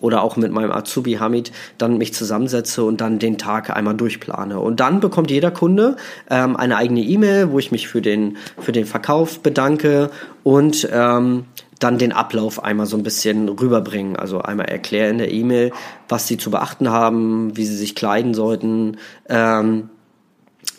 oder 0.00 0.22
auch 0.22 0.36
mit 0.36 0.52
meinem 0.52 0.72
Azubi 0.72 1.14
Hamid 1.14 1.52
dann 1.76 1.98
mich 1.98 2.14
zusammensetze 2.14 2.84
und 2.84 3.00
dann 3.00 3.18
den 3.18 3.38
Tag 3.38 3.70
einmal 3.70 3.94
durchplane. 3.94 4.58
Und 4.60 4.80
dann 4.80 5.00
bekommt 5.00 5.30
jeder 5.30 5.50
Kunde 5.50 5.96
ähm, 6.30 6.56
eine 6.56 6.76
eigene 6.76 7.00
E-Mail, 7.00 7.50
wo 7.50 7.58
ich 7.58 7.72
mich 7.72 7.88
für 7.88 8.02
den, 8.02 8.36
für 8.58 8.72
den 8.72 8.86
Verkauf 8.86 9.40
bedanke 9.40 10.10
und 10.42 10.88
ähm, 10.92 11.44
dann 11.78 11.98
den 11.98 12.12
Ablauf 12.12 12.62
einmal 12.62 12.86
so 12.86 12.96
ein 12.96 13.02
bisschen 13.02 13.48
rüberbringen. 13.48 14.16
Also 14.16 14.40
einmal 14.40 14.66
erklären 14.66 15.12
in 15.12 15.18
der 15.18 15.32
E-Mail, 15.32 15.72
was 16.08 16.26
sie 16.26 16.38
zu 16.38 16.50
beachten 16.50 16.90
haben, 16.90 17.56
wie 17.56 17.64
sie 17.64 17.76
sich 17.76 17.94
kleiden 17.94 18.34
sollten, 18.34 18.96
ähm, 19.28 19.90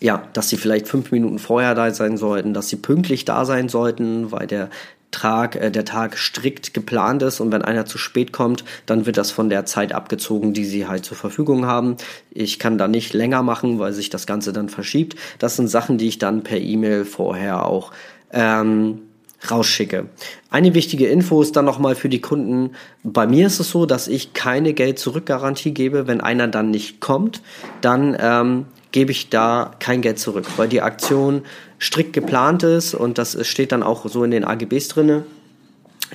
ja, 0.01 0.23
dass 0.33 0.49
sie 0.49 0.57
vielleicht 0.57 0.87
fünf 0.87 1.11
Minuten 1.11 1.39
vorher 1.39 1.75
da 1.75 1.91
sein 1.91 2.17
sollten, 2.17 2.53
dass 2.53 2.69
sie 2.69 2.77
pünktlich 2.77 3.25
da 3.25 3.45
sein 3.45 3.69
sollten, 3.69 4.31
weil 4.31 4.47
der 4.47 4.69
Tag, 5.11 5.55
äh, 5.55 5.71
der 5.71 5.85
Tag 5.85 6.17
strikt 6.17 6.73
geplant 6.73 7.23
ist 7.23 7.39
und 7.39 7.51
wenn 7.51 7.61
einer 7.61 7.85
zu 7.85 7.97
spät 7.97 8.31
kommt, 8.31 8.63
dann 8.85 9.05
wird 9.05 9.17
das 9.17 9.31
von 9.31 9.49
der 9.49 9.65
Zeit 9.65 9.93
abgezogen, 9.93 10.53
die 10.53 10.65
sie 10.65 10.87
halt 10.87 11.05
zur 11.05 11.17
Verfügung 11.17 11.65
haben. 11.65 11.97
Ich 12.31 12.59
kann 12.59 12.77
da 12.77 12.87
nicht 12.87 13.13
länger 13.13 13.43
machen, 13.43 13.79
weil 13.79 13.93
sich 13.93 14.09
das 14.09 14.27
Ganze 14.27 14.53
dann 14.53 14.69
verschiebt. 14.69 15.15
Das 15.39 15.55
sind 15.55 15.67
Sachen, 15.67 15.97
die 15.97 16.07
ich 16.07 16.19
dann 16.19 16.43
per 16.43 16.59
E-Mail 16.59 17.05
vorher 17.05 17.65
auch 17.65 17.91
ähm, 18.31 19.01
rausschicke. 19.49 20.09
Eine 20.49 20.73
wichtige 20.73 21.07
Info 21.07 21.41
ist 21.41 21.55
dann 21.55 21.65
nochmal 21.65 21.95
für 21.95 22.09
die 22.09 22.21
Kunden. 22.21 22.71
Bei 23.03 23.25
mir 23.25 23.47
ist 23.47 23.59
es 23.59 23.69
so, 23.69 23.85
dass 23.85 24.07
ich 24.07 24.33
keine 24.33 24.73
Geld-Zurück-Garantie 24.73 25.73
gebe. 25.73 26.07
Wenn 26.07 26.21
einer 26.21 26.47
dann 26.47 26.71
nicht 26.71 26.99
kommt, 26.99 27.41
dann 27.81 28.17
ähm, 28.19 28.65
gebe 28.91 29.11
ich 29.11 29.29
da 29.29 29.71
kein 29.79 30.01
Geld 30.01 30.19
zurück, 30.19 30.45
weil 30.57 30.67
die 30.67 30.81
Aktion 30.81 31.43
strikt 31.79 32.13
geplant 32.13 32.63
ist 32.63 32.93
und 32.93 33.17
das 33.17 33.47
steht 33.47 33.71
dann 33.71 33.83
auch 33.83 34.05
so 34.07 34.23
in 34.23 34.31
den 34.31 34.43
AGBs 34.43 34.89
drinne, 34.89 35.25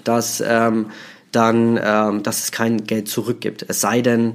dass 0.05 0.42
ähm, 0.46 0.87
dann, 1.33 1.81
ähm, 1.83 2.22
dass 2.22 2.44
es 2.44 2.53
kein 2.53 2.85
Geld 2.85 3.09
zurückgibt. 3.09 3.64
Es 3.68 3.81
sei 3.81 4.03
denn, 4.03 4.35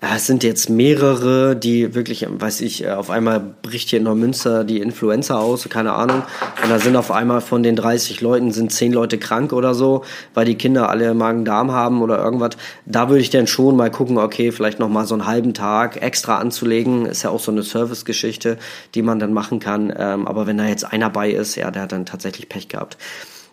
ja, 0.00 0.14
es 0.14 0.26
sind 0.26 0.44
jetzt 0.44 0.70
mehrere, 0.70 1.56
die 1.56 1.92
wirklich, 1.92 2.24
weiß 2.28 2.60
ich, 2.60 2.84
äh, 2.84 2.90
auf 2.90 3.10
einmal 3.10 3.40
bricht 3.40 3.88
hier 3.88 3.98
in 3.98 4.04
Neumünster 4.04 4.62
die 4.62 4.80
Influenza 4.80 5.36
aus, 5.38 5.68
keine 5.68 5.92
Ahnung. 5.92 6.22
Und 6.62 6.70
da 6.70 6.78
sind 6.78 6.94
auf 6.94 7.10
einmal 7.10 7.40
von 7.40 7.64
den 7.64 7.74
30 7.74 8.20
Leuten 8.20 8.52
sind 8.52 8.70
10 8.70 8.92
Leute 8.92 9.18
krank 9.18 9.52
oder 9.52 9.74
so, 9.74 10.04
weil 10.34 10.44
die 10.44 10.54
Kinder 10.54 10.88
alle 10.88 11.14
Magen-Darm 11.14 11.72
haben 11.72 12.00
oder 12.00 12.22
irgendwas. 12.22 12.50
Da 12.86 13.08
würde 13.08 13.22
ich 13.22 13.30
dann 13.30 13.48
schon 13.48 13.76
mal 13.76 13.90
gucken, 13.90 14.18
okay, 14.18 14.52
vielleicht 14.52 14.78
noch 14.78 14.88
mal 14.88 15.04
so 15.04 15.16
einen 15.16 15.26
halben 15.26 15.52
Tag 15.52 16.00
extra 16.00 16.38
anzulegen. 16.38 17.04
Ist 17.04 17.24
ja 17.24 17.30
auch 17.30 17.40
so 17.40 17.50
eine 17.50 17.64
Servicegeschichte, 17.64 18.56
die 18.94 19.02
man 19.02 19.18
dann 19.18 19.32
machen 19.32 19.58
kann. 19.58 19.92
Ähm, 19.96 20.28
aber 20.28 20.46
wenn 20.46 20.58
da 20.58 20.66
jetzt 20.66 20.84
einer 20.84 21.10
bei 21.10 21.28
ist, 21.30 21.56
ja, 21.56 21.72
der 21.72 21.82
hat 21.82 21.92
dann 21.92 22.06
tatsächlich 22.06 22.48
Pech 22.48 22.68
gehabt. 22.68 22.98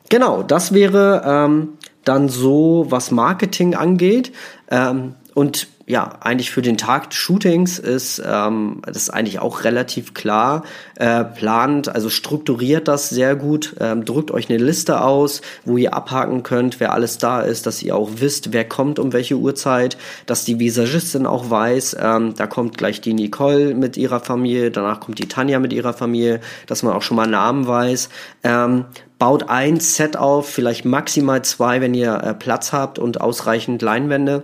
Genau, 0.09 0.43
das 0.43 0.75
wäre 0.75 1.23
ähm, 1.25 1.69
dann 2.03 2.29
so, 2.29 2.85
was 2.89 3.09
Marketing 3.09 3.73
angeht. 3.73 4.31
Ähm, 4.69 5.15
und 5.33 5.67
ja, 5.87 6.17
eigentlich 6.21 6.49
für 6.49 6.63
den 6.63 6.77
Tag 6.77 7.13
Shootings 7.13 7.77
ist 7.77 8.21
ähm, 8.25 8.81
das 8.85 8.97
ist 8.97 9.09
eigentlich 9.11 9.39
auch 9.39 9.63
relativ 9.63 10.15
klar. 10.15 10.63
Äh, 10.97 11.23
plant, 11.23 11.89
also 11.89 12.09
strukturiert 12.09 12.87
das 12.87 13.09
sehr 13.09 13.35
gut. 13.35 13.75
Ähm, 13.79 14.03
drückt 14.03 14.31
euch 14.31 14.49
eine 14.49 14.57
Liste 14.57 15.01
aus, 15.01 15.41
wo 15.63 15.77
ihr 15.77 15.93
abhaken 15.93 16.41
könnt, 16.41 16.79
wer 16.79 16.91
alles 16.91 17.19
da 17.19 17.41
ist, 17.41 17.67
dass 17.67 17.83
ihr 17.83 17.95
auch 17.95 18.09
wisst, 18.17 18.51
wer 18.51 18.67
kommt 18.67 18.97
um 18.97 19.13
welche 19.13 19.35
Uhrzeit, 19.35 19.97
dass 20.25 20.43
die 20.43 20.59
Visagistin 20.59 21.27
auch 21.27 21.51
weiß, 21.51 21.97
ähm, 21.99 22.33
da 22.35 22.47
kommt 22.47 22.79
gleich 22.79 23.01
die 23.01 23.13
Nicole 23.13 23.75
mit 23.75 23.95
ihrer 23.95 24.19
Familie, 24.19 24.71
danach 24.71 24.99
kommt 24.99 25.19
die 25.19 25.27
Tanja 25.27 25.59
mit 25.59 25.71
ihrer 25.71 25.93
Familie, 25.93 26.41
dass 26.65 26.81
man 26.81 26.93
auch 26.93 27.03
schon 27.03 27.17
mal 27.17 27.27
Namen 27.27 27.67
weiß. 27.67 28.09
Ähm, 28.43 28.85
baut 29.19 29.49
ein 29.49 29.79
Set 29.79 30.17
auf, 30.17 30.49
vielleicht 30.49 30.83
maximal 30.83 31.43
zwei, 31.43 31.79
wenn 31.79 31.93
ihr 31.93 32.15
äh, 32.15 32.33
Platz 32.33 32.73
habt 32.73 32.97
und 32.97 33.21
ausreichend 33.21 33.83
Leinwände 33.83 34.43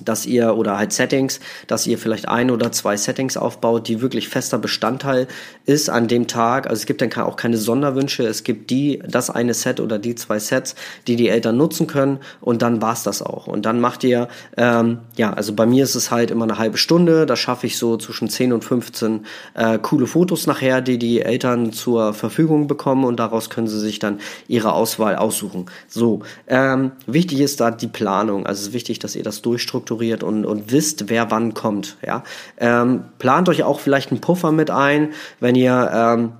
dass 0.00 0.24
ihr 0.26 0.56
oder 0.56 0.78
halt 0.78 0.92
Settings, 0.92 1.38
dass 1.66 1.86
ihr 1.86 1.98
vielleicht 1.98 2.26
ein 2.26 2.50
oder 2.50 2.72
zwei 2.72 2.96
Settings 2.96 3.36
aufbaut, 3.36 3.88
die 3.88 4.00
wirklich 4.00 4.28
fester 4.28 4.58
Bestandteil 4.58 5.28
ist 5.66 5.90
an 5.90 6.08
dem 6.08 6.26
Tag. 6.26 6.66
Also 6.66 6.80
es 6.80 6.86
gibt 6.86 7.02
dann 7.02 7.12
auch 7.12 7.36
keine 7.36 7.58
Sonderwünsche. 7.58 8.24
Es 8.24 8.42
gibt 8.42 8.70
die, 8.70 9.02
das 9.06 9.28
eine 9.28 9.54
Set 9.54 9.80
oder 9.80 9.98
die 9.98 10.14
zwei 10.14 10.38
Sets, 10.38 10.74
die 11.06 11.16
die 11.16 11.28
Eltern 11.28 11.56
nutzen 11.56 11.86
können 11.86 12.20
und 12.40 12.62
dann 12.62 12.80
war's 12.80 13.02
das 13.02 13.22
auch. 13.22 13.46
Und 13.46 13.66
dann 13.66 13.80
macht 13.80 14.02
ihr, 14.04 14.28
ähm, 14.56 14.98
ja, 15.16 15.32
also 15.32 15.52
bei 15.52 15.66
mir 15.66 15.84
ist 15.84 15.94
es 15.94 16.10
halt 16.10 16.30
immer 16.30 16.44
eine 16.44 16.58
halbe 16.58 16.78
Stunde. 16.78 17.26
Da 17.26 17.36
schaffe 17.36 17.66
ich 17.66 17.76
so 17.76 17.96
zwischen 17.98 18.28
10 18.28 18.52
und 18.54 18.64
15 18.64 19.26
äh, 19.54 19.78
coole 19.78 20.06
Fotos 20.06 20.46
nachher, 20.46 20.80
die 20.80 20.98
die 20.98 21.20
Eltern 21.20 21.72
zur 21.72 22.14
Verfügung 22.14 22.66
bekommen 22.66 23.04
und 23.04 23.20
daraus 23.20 23.50
können 23.50 23.68
sie 23.68 23.78
sich 23.78 23.98
dann 23.98 24.20
ihre 24.48 24.72
Auswahl 24.72 25.16
aussuchen. 25.16 25.66
So, 25.86 26.22
ähm, 26.46 26.92
wichtig 27.06 27.40
ist 27.40 27.60
da 27.60 27.70
die 27.70 27.88
Planung. 27.88 28.46
Also 28.46 28.62
es 28.62 28.68
ist 28.68 28.72
wichtig, 28.72 28.98
dass 28.98 29.14
ihr 29.14 29.22
das 29.22 29.42
durchstrukturiert 29.42 29.81
strukturiert 29.82 30.22
und, 30.22 30.46
und 30.46 30.70
wisst, 30.70 31.08
wer 31.08 31.30
wann 31.30 31.54
kommt. 31.54 31.96
Ja? 32.06 32.22
Ähm, 32.58 33.04
plant 33.18 33.48
euch 33.48 33.64
auch 33.64 33.80
vielleicht 33.80 34.10
einen 34.10 34.20
Puffer 34.20 34.52
mit 34.52 34.70
ein, 34.70 35.12
wenn 35.40 35.54
ihr 35.56 35.90
ähm, 35.92 36.32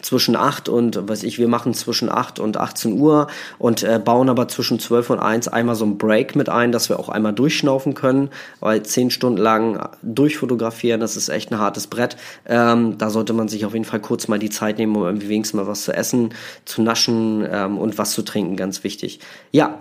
zwischen 0.00 0.36
8 0.36 0.70
und, 0.70 1.06
weiß 1.08 1.22
ich, 1.22 1.38
wir 1.38 1.48
machen 1.48 1.74
zwischen 1.74 2.08
8 2.08 2.38
und 2.38 2.56
18 2.56 2.98
Uhr 2.98 3.26
und 3.58 3.82
äh, 3.82 4.00
bauen 4.02 4.30
aber 4.30 4.48
zwischen 4.48 4.80
12 4.80 5.10
und 5.10 5.18
1 5.18 5.48
einmal 5.48 5.74
so 5.74 5.84
einen 5.84 5.98
Break 5.98 6.34
mit 6.34 6.48
ein, 6.48 6.72
dass 6.72 6.88
wir 6.88 6.98
auch 6.98 7.10
einmal 7.10 7.34
durchschnaufen 7.34 7.92
können, 7.92 8.30
weil 8.60 8.82
10 8.82 9.10
Stunden 9.10 9.38
lang 9.38 9.90
durchfotografieren, 10.02 11.00
das 11.00 11.16
ist 11.16 11.28
echt 11.28 11.52
ein 11.52 11.58
hartes 11.58 11.88
Brett. 11.88 12.16
Ähm, 12.46 12.96
da 12.96 13.10
sollte 13.10 13.34
man 13.34 13.48
sich 13.48 13.66
auf 13.66 13.74
jeden 13.74 13.84
Fall 13.84 14.00
kurz 14.00 14.28
mal 14.28 14.38
die 14.38 14.50
Zeit 14.50 14.78
nehmen, 14.78 14.96
um 14.96 15.04
irgendwie 15.04 15.28
wenigstens 15.28 15.58
mal 15.58 15.66
was 15.66 15.84
zu 15.84 15.92
essen, 15.92 16.30
zu 16.64 16.80
naschen 16.80 17.46
ähm, 17.48 17.76
und 17.76 17.98
was 17.98 18.12
zu 18.12 18.22
trinken, 18.22 18.56
ganz 18.56 18.84
wichtig. 18.84 19.20
Ja, 19.50 19.78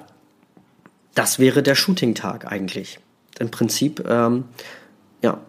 das 1.13 1.39
wäre 1.39 1.63
der 1.63 1.75
Shooting-Tag 1.75 2.51
eigentlich. 2.51 2.99
Im 3.39 3.51
Prinzip, 3.51 4.03
ähm, 4.07 4.45
ja, 5.21 5.39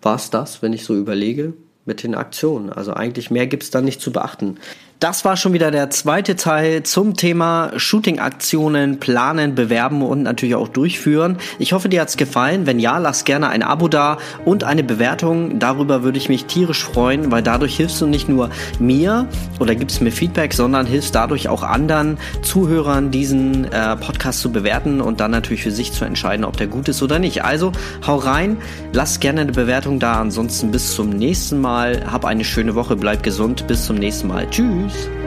war 0.00 0.16
es 0.16 0.30
das, 0.30 0.62
wenn 0.62 0.72
ich 0.72 0.84
so 0.84 0.96
überlege, 0.96 1.54
mit 1.84 2.02
den 2.02 2.14
Aktionen. 2.14 2.70
Also 2.70 2.94
eigentlich 2.94 3.30
mehr 3.30 3.46
gibt's 3.46 3.70
da 3.70 3.80
nicht 3.80 4.00
zu 4.00 4.12
beachten. 4.12 4.58
Das 5.02 5.24
war 5.24 5.36
schon 5.36 5.52
wieder 5.52 5.72
der 5.72 5.90
zweite 5.90 6.36
Teil 6.36 6.84
zum 6.84 7.16
Thema 7.16 7.72
Shooting-Aktionen, 7.74 9.00
planen, 9.00 9.56
bewerben 9.56 10.00
und 10.00 10.22
natürlich 10.22 10.54
auch 10.54 10.68
durchführen. 10.68 11.38
Ich 11.58 11.72
hoffe, 11.72 11.88
dir 11.88 12.00
hat's 12.00 12.16
gefallen. 12.16 12.66
Wenn 12.66 12.78
ja, 12.78 12.98
lass 12.98 13.24
gerne 13.24 13.48
ein 13.48 13.64
Abo 13.64 13.88
da 13.88 14.18
und 14.44 14.62
eine 14.62 14.84
Bewertung. 14.84 15.58
Darüber 15.58 16.04
würde 16.04 16.18
ich 16.18 16.28
mich 16.28 16.44
tierisch 16.44 16.84
freuen, 16.84 17.32
weil 17.32 17.42
dadurch 17.42 17.76
hilfst 17.76 18.00
du 18.00 18.06
nicht 18.06 18.28
nur 18.28 18.50
mir 18.78 19.26
oder 19.58 19.74
gibst 19.74 20.02
mir 20.02 20.12
Feedback, 20.12 20.54
sondern 20.54 20.86
hilfst 20.86 21.16
dadurch 21.16 21.48
auch 21.48 21.64
anderen 21.64 22.16
Zuhörern, 22.42 23.10
diesen 23.10 23.64
äh, 23.72 23.96
Podcast 23.96 24.38
zu 24.38 24.52
bewerten 24.52 25.00
und 25.00 25.18
dann 25.18 25.32
natürlich 25.32 25.64
für 25.64 25.72
sich 25.72 25.92
zu 25.92 26.04
entscheiden, 26.04 26.44
ob 26.44 26.56
der 26.58 26.68
gut 26.68 26.88
ist 26.88 27.02
oder 27.02 27.18
nicht. 27.18 27.44
Also 27.44 27.72
hau 28.06 28.18
rein, 28.18 28.56
lass 28.92 29.18
gerne 29.18 29.40
eine 29.40 29.52
Bewertung 29.52 29.98
da. 29.98 30.20
Ansonsten 30.20 30.70
bis 30.70 30.94
zum 30.94 31.10
nächsten 31.10 31.60
Mal. 31.60 32.04
Hab 32.08 32.24
eine 32.24 32.44
schöne 32.44 32.76
Woche, 32.76 32.94
bleib 32.94 33.24
gesund. 33.24 33.66
Bis 33.66 33.84
zum 33.86 33.96
nächsten 33.96 34.28
Mal. 34.28 34.48
Tschüss. 34.48 34.91
Tschüss. 34.92 35.21